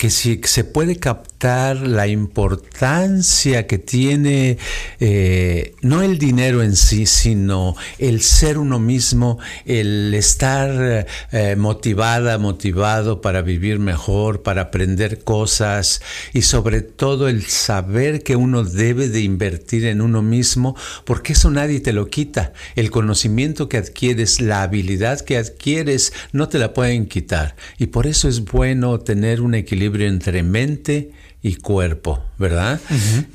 que 0.00 0.08
si 0.08 0.40
se 0.44 0.64
puede 0.64 0.96
captar 0.96 1.76
la 1.76 2.06
importancia 2.06 3.66
que 3.66 3.76
tiene 3.76 4.56
eh, 4.98 5.74
no 5.82 6.00
el 6.00 6.16
dinero 6.16 6.62
en 6.62 6.74
sí, 6.74 7.04
sino 7.04 7.76
el 7.98 8.22
ser 8.22 8.56
uno 8.56 8.78
mismo, 8.78 9.38
el 9.66 10.14
estar 10.14 11.06
eh, 11.32 11.54
motivada, 11.56 12.38
motivado 12.38 13.20
para 13.20 13.42
vivir 13.42 13.78
mejor, 13.78 14.42
para 14.42 14.62
aprender 14.62 15.22
cosas 15.22 16.00
y 16.32 16.42
sobre 16.42 16.80
todo 16.80 17.28
el 17.28 17.44
saber 17.44 18.22
que 18.22 18.36
uno 18.36 18.64
debe 18.64 19.10
de 19.10 19.20
invertir 19.20 19.84
en 19.84 20.00
uno 20.00 20.22
mismo, 20.22 20.76
porque 21.04 21.34
eso 21.34 21.50
nadie 21.50 21.80
te 21.80 21.92
lo 21.92 22.08
quita. 22.08 22.54
El 22.74 22.90
conocimiento 22.90 23.68
que 23.68 23.76
adquieres, 23.76 24.40
la 24.40 24.62
habilidad 24.62 25.20
que 25.20 25.36
adquieres, 25.36 26.14
no 26.32 26.48
te 26.48 26.58
la 26.58 26.72
pueden 26.72 27.04
quitar. 27.04 27.54
Y 27.76 27.88
por 27.88 28.06
eso 28.06 28.28
es 28.30 28.46
bueno 28.46 28.98
tener 29.00 29.42
un 29.42 29.54
equilibrio 29.54 29.89
entre 29.98 30.42
mente 30.42 31.10
y 31.42 31.56
cuerpo, 31.56 32.22
¿verdad? 32.38 32.80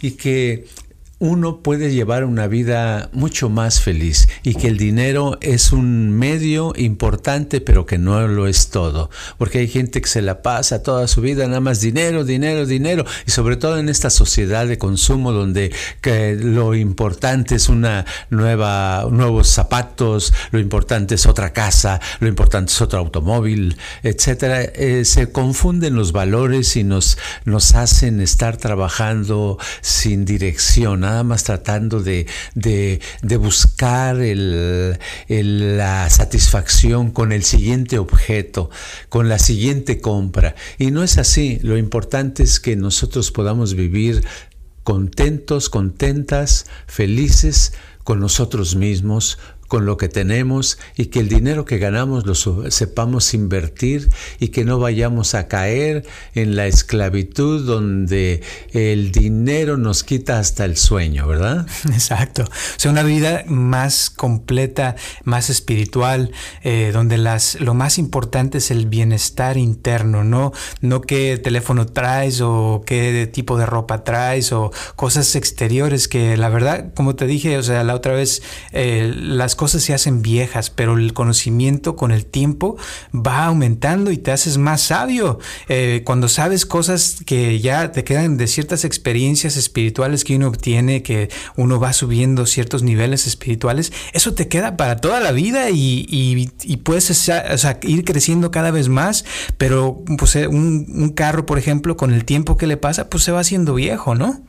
Y 0.02 0.12
que 0.12 0.66
uno 1.20 1.62
puede 1.62 1.94
llevar 1.94 2.26
una 2.26 2.48
vida 2.48 3.10
mucho 3.14 3.50
más 3.50 3.80
feliz 3.80 4.28
y 4.44 4.56
que 4.56 4.68
el 4.68 4.78
dinero 4.78 5.38
es 5.42 5.72
un 5.72 6.12
medio 6.12 6.74
importante 6.76 7.62
pero 7.62 7.86
que 7.86 7.98
no 7.98 8.28
lo 8.28 8.48
es 8.48 8.70
todo. 8.70 9.10
Porque 9.38 9.60
hay 9.60 9.68
gente 9.68 10.02
que 10.02 10.10
se 10.10 10.22
la 10.22 10.42
pasa 10.42 10.84
toda 10.84 11.08
su 11.08 11.22
vida 11.22 11.48
nada 11.48 11.62
más 11.62 11.80
dinero 11.80 12.26
dinero 12.26 12.66
dinero. 12.66 13.06
Y 13.26 13.32
sobre 13.32 13.56
todo 13.56 13.78
en 13.78 13.88
esta 13.88 14.10
sociedad 14.10 14.68
de 14.68 14.78
consumo 14.78 15.32
donde 15.32 15.72
lo 16.42 16.76
importante 16.76 17.56
es 17.56 17.70
una 17.70 18.06
nueva 18.30 19.08
nuevos 19.10 19.48
zapatos 19.48 20.34
lo 20.52 20.60
importante 20.60 21.16
es 21.16 21.26
otra 21.26 21.54
casa 21.54 22.00
lo 22.20 22.28
importante 22.28 22.72
es 22.72 22.82
otro 22.82 23.00
automóvil 23.00 23.78
etcétera 24.04 24.62
eh, 24.62 25.06
se 25.06 25.32
confunden 25.32 25.96
los 25.96 26.12
valores 26.12 26.76
y 26.76 26.84
nos 26.84 27.18
nos 27.46 27.76
hacen 27.76 28.22
estar 28.22 28.58
trabajando 28.58 29.58
sin 29.82 30.26
dirección 30.26 31.04
nada 31.16 31.24
más 31.24 31.46
tratando 31.46 32.02
de, 32.04 32.28
buscar 33.40 34.18
la 34.18 36.10
satisfacción 36.10 37.12
con 37.12 37.32
el 37.32 37.44
siguiente 37.46 37.98
objeto, 38.00 38.70
con 39.08 39.30
la 39.30 39.40
siguiente 39.40 40.02
compra. 40.02 40.56
Y 40.78 40.92
no 40.92 41.04
es 41.04 41.18
así. 41.18 41.60
Lo 41.62 41.78
importante 41.78 42.44
es 42.44 42.60
que 42.60 42.76
nosotros 42.76 43.32
podamos 43.32 43.76
vivir 43.76 44.26
contentos, 44.84 45.70
contentas, 45.70 46.66
felices 46.86 47.74
con 48.04 48.20
nosotros 48.20 48.76
mismos, 48.76 49.40
con 49.68 49.86
lo 49.86 49.98
que 49.98 50.10
tenemos 50.10 50.78
y 50.96 51.08
que 51.08 51.20
el 51.20 51.30
dinero 51.30 51.66
que 51.66 51.78
ganamos 51.78 52.26
lo 52.26 52.36
sepamos 52.70 53.34
invertir 53.34 54.10
y 54.40 54.50
que 54.50 54.66
no 54.66 54.80
vayamos 54.80 55.36
a 55.36 55.48
caer 55.48 56.06
en 56.34 56.56
la 56.56 56.68
esclavitud 56.68 57.66
donde 57.66 58.42
el 58.72 59.12
dinero 59.12 59.78
nos 59.78 60.04
quita 60.04 60.40
hasta 60.40 60.66
el 60.66 60.78
sueño, 60.78 61.28
¿verdad? 61.28 61.66
Exacto. 61.86 62.44
O 62.44 62.80
sea, 62.80 62.92
una 62.92 63.04
vida 63.04 63.44
más 63.48 64.10
completa, 64.10 64.96
más 65.24 65.50
espiritual, 65.50 66.32
eh, 66.64 66.92
donde 66.94 67.18
las, 67.18 67.60
lo 67.60 67.74
más 67.74 67.98
importante 67.98 68.60
es 68.60 68.72
el 68.72 68.86
bienestar 68.86 69.58
interno, 69.58 70.24
¿no? 70.24 70.52
No 70.82 71.02
qué 71.02 71.40
teléfono 71.42 71.86
traes 71.86 72.42
o 72.42 72.84
qué 72.86 73.30
tipo 73.32 73.58
de 73.58 73.66
ropa 73.66 74.04
traes 74.04 74.52
o 74.52 74.72
cosas 74.96 75.36
exteriores 75.36 76.08
que 76.08 76.38
la 76.38 76.50
verdad, 76.50 76.94
como 76.94 77.16
te 77.16 77.26
dije, 77.26 77.58
o 77.58 77.64
sea, 77.64 77.84
la 77.84 77.96
otra 77.96 78.14
vez, 78.14 78.42
eh, 78.72 79.14
las 79.16 79.55
cosas 79.56 79.84
se 79.84 79.94
hacen 79.94 80.22
viejas, 80.22 80.70
pero 80.70 80.98
el 80.98 81.14
conocimiento 81.14 81.96
con 81.96 82.12
el 82.12 82.26
tiempo 82.26 82.78
va 83.14 83.46
aumentando 83.46 84.12
y 84.12 84.18
te 84.18 84.32
haces 84.32 84.58
más 84.58 84.82
sabio. 84.82 85.40
Eh, 85.70 86.02
cuando 86.06 86.28
sabes 86.28 86.66
cosas 86.66 87.18
que 87.26 87.60
ya 87.60 87.92
te 87.92 88.04
quedan 88.04 88.38
de 88.38 88.48
ciertas 88.48 88.86
experiencias 88.86 89.58
espirituales 89.58 90.24
que 90.24 90.36
uno 90.36 90.48
obtiene, 90.48 91.04
que 91.04 91.30
uno 91.56 91.80
va 91.80 91.94
subiendo 91.94 92.46
ciertos 92.46 92.84
niveles 92.84 93.28
espirituales, 93.28 93.92
eso 94.14 94.34
te 94.34 94.48
queda 94.48 94.78
para 94.78 94.98
toda 94.98 95.20
la 95.20 95.32
vida 95.32 95.70
y, 95.72 96.52
puedes 96.84 97.32
ir 97.82 98.06
creciendo 98.06 98.52
cada 98.52 98.70
vez 98.72 98.90
más, 98.90 99.26
pero 99.58 100.04
pues, 100.18 100.36
eh, 100.36 100.48
un, 100.48 100.86
un 100.90 101.10
carro, 101.10 101.46
por 101.46 101.58
ejemplo, 101.58 101.98
con 101.98 102.14
el 102.14 102.26
tiempo 102.26 102.58
que 102.58 102.68
le 102.68 102.78
pasa, 102.78 103.10
pues 103.10 103.24
se 103.24 103.32
va 103.32 103.40
haciendo 103.40 103.74
viejo, 103.74 104.14
¿no? 104.16 104.44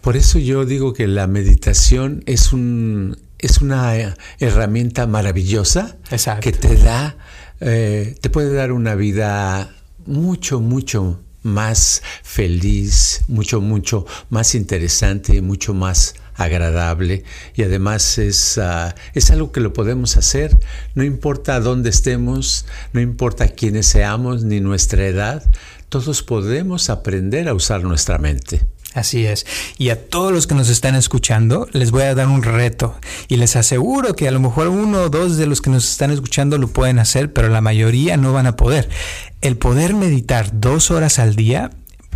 Por 0.00 0.16
eso 0.16 0.38
yo 0.38 0.64
digo 0.64 0.94
que 0.94 1.06
la 1.06 1.26
meditación 1.26 2.22
es 2.26 2.52
un 2.52 3.18
es 3.40 3.60
una 3.60 4.14
herramienta 4.38 5.06
maravillosa 5.06 5.96
que 6.40 6.52
te 6.52 6.76
da, 6.76 7.16
eh, 7.60 8.16
te 8.20 8.30
puede 8.30 8.54
dar 8.54 8.72
una 8.72 8.94
vida 8.94 9.70
mucho, 10.06 10.60
mucho 10.60 11.20
más 11.42 12.02
feliz, 12.22 13.22
mucho, 13.28 13.60
mucho 13.60 14.06
más 14.28 14.54
interesante, 14.54 15.40
mucho 15.40 15.72
más 15.74 16.14
agradable. 16.34 17.24
Y 17.54 17.62
además 17.62 18.18
es, 18.18 18.58
ah, 18.58 18.94
es 19.14 19.30
algo 19.30 19.52
que 19.52 19.60
lo 19.60 19.72
podemos 19.72 20.16
hacer, 20.16 20.58
no 20.94 21.04
importa 21.04 21.60
dónde 21.60 21.90
estemos, 21.90 22.66
no 22.92 23.00
importa 23.00 23.48
quiénes 23.48 23.86
seamos 23.86 24.44
ni 24.44 24.60
nuestra 24.60 25.06
edad, 25.06 25.42
todos 25.88 26.22
podemos 26.22 26.90
aprender 26.90 27.48
a 27.48 27.54
usar 27.54 27.82
nuestra 27.82 28.18
mente. 28.18 28.66
Así 28.92 29.24
es. 29.24 29.46
Y 29.78 29.90
a 29.90 30.08
todos 30.08 30.32
los 30.32 30.46
que 30.46 30.54
nos 30.54 30.68
están 30.68 30.96
escuchando, 30.96 31.68
les 31.72 31.92
voy 31.92 32.02
a 32.02 32.14
dar 32.14 32.26
un 32.26 32.42
reto. 32.42 32.96
Y 33.28 33.36
les 33.36 33.54
aseguro 33.54 34.14
que 34.14 34.26
a 34.26 34.32
lo 34.32 34.40
mejor 34.40 34.68
uno 34.68 35.02
o 35.02 35.10
dos 35.10 35.36
de 35.36 35.46
los 35.46 35.60
que 35.60 35.70
nos 35.70 35.88
están 35.88 36.10
escuchando 36.10 36.58
lo 36.58 36.68
pueden 36.68 36.98
hacer, 36.98 37.32
pero 37.32 37.48
la 37.48 37.60
mayoría 37.60 38.16
no 38.16 38.32
van 38.32 38.46
a 38.46 38.56
poder. 38.56 38.88
El 39.42 39.56
poder 39.56 39.94
meditar 39.94 40.50
dos 40.52 40.90
horas 40.90 41.18
al 41.18 41.36
día 41.36 41.70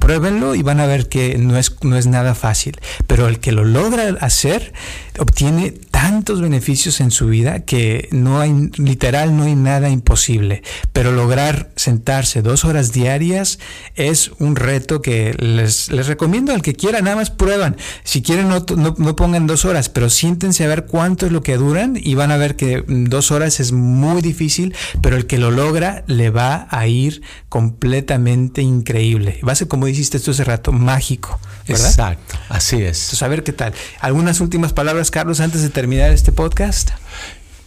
pruébenlo 0.05 0.55
y 0.55 0.63
van 0.63 0.81
a 0.81 0.87
ver 0.87 1.09
que 1.09 1.39
no 1.39 1.57
es, 1.57 1.75
no 1.81 1.97
es 1.97 2.07
nada 2.07 2.35
fácil. 2.35 2.77
Pero 3.07 3.27
el 3.27 3.41
que 3.41 3.53
lo 3.53 3.65
logra 3.65 4.05
hacer 4.21 4.75
obtiene 5.19 5.71
tantos 5.71 6.43
beneficios 6.43 7.01
en 7.01 7.11
su 7.11 7.29
vida 7.29 7.61
que 7.61 8.09
no 8.11 8.41
hay, 8.41 8.53
literal, 8.77 9.35
no 9.37 9.45
hay 9.45 9.55
nada 9.55 9.89
imposible. 9.89 10.63
Pero 10.93 11.13
lograr 11.13 11.71
sentarse 11.77 12.43
dos 12.43 12.67
horas 12.67 12.93
diarias 12.93 13.59
es 13.95 14.33
un 14.39 14.57
reto 14.57 15.01
que 15.01 15.35
les, 15.39 15.91
les 15.91 16.07
recomiendo 16.07 16.53
al 16.53 16.61
que 16.61 16.75
quiera, 16.75 17.01
nada 17.01 17.17
más 17.17 17.31
prueban. 17.31 17.77
Si 18.03 18.21
quieren, 18.21 18.49
no, 18.49 18.67
no, 18.77 19.17
pongan 19.17 19.47
dos 19.47 19.65
horas, 19.65 19.89
pero 19.89 20.11
siéntense 20.11 20.65
a 20.65 20.69
ver 20.69 20.85
cuánto 20.85 21.25
es 21.27 21.33
lo 21.33 21.43
que 21.43 21.57
duran 21.57 21.97
y 21.97 22.15
van 22.15 22.31
a 22.31 22.37
ver 22.37 22.57
que 22.57 22.85
dos 22.87 23.31
horas 23.31 23.61
es 23.61 23.73
muy 23.73 24.21
difícil, 24.21 24.75
pero 25.01 25.17
el 25.17 25.27
que 25.27 25.39
lo 25.39 25.51
logra 25.51 26.05
le 26.07 26.29
va 26.29 26.67
a 26.71 26.87
ir 26.87 27.23
completamente 27.49 28.61
increíble. 28.61 29.41
Va 29.47 29.53
a 29.53 29.55
ser, 29.55 29.69
como 29.69 29.87
dijiste 29.95 30.17
esto 30.17 30.33
hace 30.33 30.45
rato, 30.45 30.73
mágico. 30.73 31.41
¿verdad? 31.67 31.87
Exacto, 31.87 32.35
así 32.49 32.77
es. 32.77 32.99
Entonces, 32.99 33.23
a 33.23 33.29
ver 33.29 33.43
qué 33.43 33.53
tal. 33.53 33.73
¿Algunas 34.01 34.41
últimas 34.41 34.73
palabras, 34.73 35.11
Carlos, 35.11 35.41
antes 35.41 35.63
de 35.63 35.71
terminar? 35.71 36.11
este 36.13 36.33
podcast? 36.33 36.91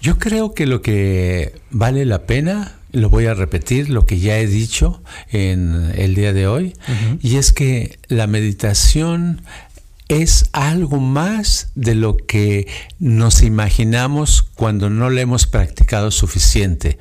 Yo 0.01 0.19
creo 0.19 0.53
que 0.53 0.65
lo 0.65 0.81
que 0.81 1.59
vale 1.71 2.05
la 2.05 2.25
pena, 2.25 2.75
lo 2.91 3.09
voy 3.09 3.25
a 3.25 3.33
repetir, 3.33 3.89
lo 3.89 4.05
que 4.05 4.19
ya 4.19 4.37
he 4.37 4.45
dicho 4.45 5.01
en 5.31 5.91
el 5.95 6.13
día 6.13 6.33
de 6.33 6.47
hoy, 6.47 6.73
y 7.21 7.37
es 7.37 7.51
que 7.51 7.97
la 8.07 8.27
meditación 8.27 9.41
es 10.07 10.49
algo 10.53 10.99
más 10.99 11.71
de 11.75 11.95
lo 11.95 12.15
que 12.15 12.67
nos 12.99 13.41
imaginamos 13.41 14.43
cuando 14.55 14.89
no 14.89 15.09
le 15.09 15.21
hemos 15.21 15.47
practicado 15.47 16.11
suficiente. 16.11 16.97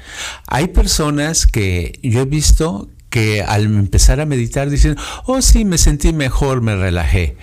Hay 0.47 0.69
personas 0.69 1.47
que 1.47 1.99
yo 2.03 2.23
he 2.23 2.27
visto 2.27 2.89
que 3.11 3.43
al 3.43 3.65
empezar 3.65 4.21
a 4.21 4.27
meditar 4.27 4.71
dicen, 4.71 4.97
oh 5.25 5.43
sí, 5.43 5.65
me 5.65 5.79
sentí 5.79 6.13
mejor, 6.13 6.63
me 6.63 6.77
relajé. 6.77 7.37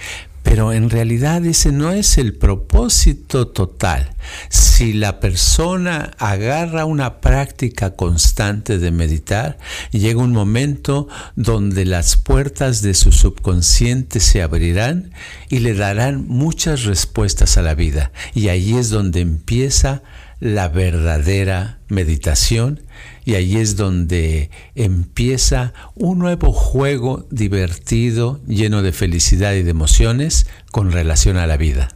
Pero 0.43 0.73
en 0.73 0.89
realidad 0.89 1.45
ese 1.45 1.71
no 1.71 1.91
es 1.91 2.17
el 2.17 2.35
propósito 2.35 3.47
total. 3.47 4.13
Si 4.49 4.91
la 4.91 5.21
persona 5.21 6.11
agarra 6.19 6.85
una 6.85 7.21
práctica 7.21 7.95
constante 7.95 8.77
de 8.77 8.91
meditar, 8.91 9.57
llega 9.91 10.21
un 10.21 10.33
momento 10.33 11.07
donde 11.37 11.85
las 11.85 12.17
puertas 12.17 12.81
de 12.81 12.93
su 12.93 13.13
subconsciente 13.13 14.19
se 14.19 14.41
abrirán 14.41 15.11
y 15.49 15.59
le 15.59 15.73
darán 15.73 16.27
muchas 16.27 16.83
respuestas 16.83 17.57
a 17.57 17.61
la 17.61 17.73
vida. 17.73 18.11
Y 18.35 18.49
ahí 18.49 18.75
es 18.75 18.89
donde 18.89 19.21
empieza 19.21 20.03
la 20.39 20.67
verdadera 20.67 21.79
meditación 21.87 22.81
y 23.25 23.35
ahí 23.35 23.57
es 23.57 23.75
donde 23.75 24.49
empieza 24.75 25.73
un 25.95 26.19
nuevo 26.19 26.51
juego 26.51 27.27
divertido, 27.31 28.41
lleno 28.47 28.81
de 28.81 28.91
felicidad 28.91 29.53
y 29.53 29.63
de 29.63 29.71
emociones 29.71 30.47
con 30.71 30.91
relación 30.91 31.37
a 31.37 31.47
la 31.47 31.57
vida. 31.57 31.89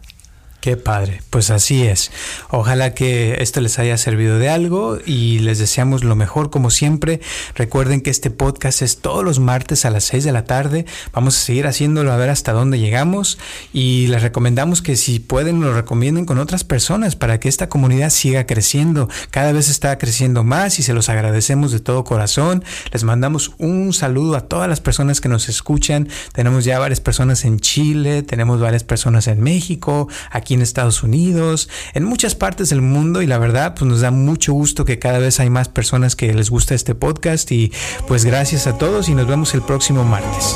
Qué 0.60 0.76
padre, 0.76 1.22
pues 1.30 1.52
así 1.52 1.84
es. 1.84 2.12
Ojalá 2.50 2.96
que 2.96 3.43
esto 3.43 3.62
les 3.62 3.78
haya 3.78 3.96
servido 3.98 4.39
de 4.39 4.50
algo 4.50 4.98
y 5.06 5.39
les 5.39 5.60
deseamos 5.60 6.04
lo 6.04 6.15
mejor 6.15 6.50
como 6.50 6.72
siempre. 6.72 7.22
Recuerden 7.54 8.02
que 8.02 8.10
este 8.10 8.32
podcast 8.32 8.82
es 8.82 8.98
todos 8.98 9.24
los 9.24 9.39
martes 9.39 9.86
a 9.86 9.91
las 9.91 10.06
6 10.06 10.24
de 10.24 10.32
la 10.32 10.46
tarde. 10.46 10.86
Vamos 11.13 11.38
a 11.38 11.41
seguir 11.41 11.67
haciéndolo 11.67 12.12
a 12.12 12.17
ver 12.17 12.30
hasta 12.30 12.54
dónde 12.54 12.80
llegamos 12.80 13.38
y 13.72 14.08
les 14.08 14.24
recomendamos 14.24 14.82
que 14.82 14.98
si 14.98 15.20
pueden 15.20 15.62
lo 15.62 15.74
recomienden 15.74 16.26
con 16.26 16.39
otras 16.39 16.63
personas 16.63 17.15
para 17.15 17.39
que 17.39 17.50
esta 17.50 17.70
comunidad 17.70 18.10
siga 18.10 18.48
creciendo. 18.48 19.10
Cada 19.30 19.52
vez 19.52 19.70
está 19.70 19.98
creciendo 20.00 20.43
más 20.43 20.80
y 20.80 20.84
se 20.84 20.93
los 20.93 21.08
agradecemos 21.10 21.72
de 21.72 21.80
todo 21.80 22.04
corazón. 22.04 22.63
Les 22.91 23.04
mandamos 23.04 23.52
un 23.60 23.93
saludo 23.93 24.36
a 24.36 24.41
todas 24.41 24.67
las 24.67 24.82
personas 24.82 25.22
que 25.22 25.30
nos 25.30 25.50
escuchan. 25.50 26.10
Tenemos 26.34 26.65
ya 26.65 26.80
varias 26.80 27.00
personas 27.00 27.46
en 27.46 27.60
Chile, 27.60 28.24
tenemos 28.24 28.60
varias 28.60 28.84
personas 28.84 29.28
en 29.28 29.41
México, 29.41 30.10
aquí 30.48 30.54
en 30.54 30.62
Estados 30.62 31.04
Unidos, 31.04 31.68
en 31.94 32.06
muchas 32.06 32.34
partes 32.34 32.70
del 32.70 32.82
mundo 32.82 33.22
y 33.22 33.28
la 33.28 33.38
verdad 33.38 33.76
pues 33.76 33.86
nos 33.86 34.00
da 34.00 34.12
mucho 34.12 34.54
gusto 34.54 34.86
que 34.86 34.98
cada 34.98 35.20
vez 35.20 35.42
hay 35.42 35.50
más 35.50 35.68
personas 35.68 36.16
que 36.16 36.34
les 36.34 36.50
gusta 36.50 36.74
este 36.74 36.96
podcast 36.96 37.52
y 37.52 37.74
pues 38.08 38.24
gracias 38.24 38.66
a 38.66 38.78
todos 38.78 39.10
y 39.10 39.14
nos 39.14 39.28
vemos 39.28 39.54
el 39.54 39.62
próximo 39.62 40.06
martes. 40.06 40.56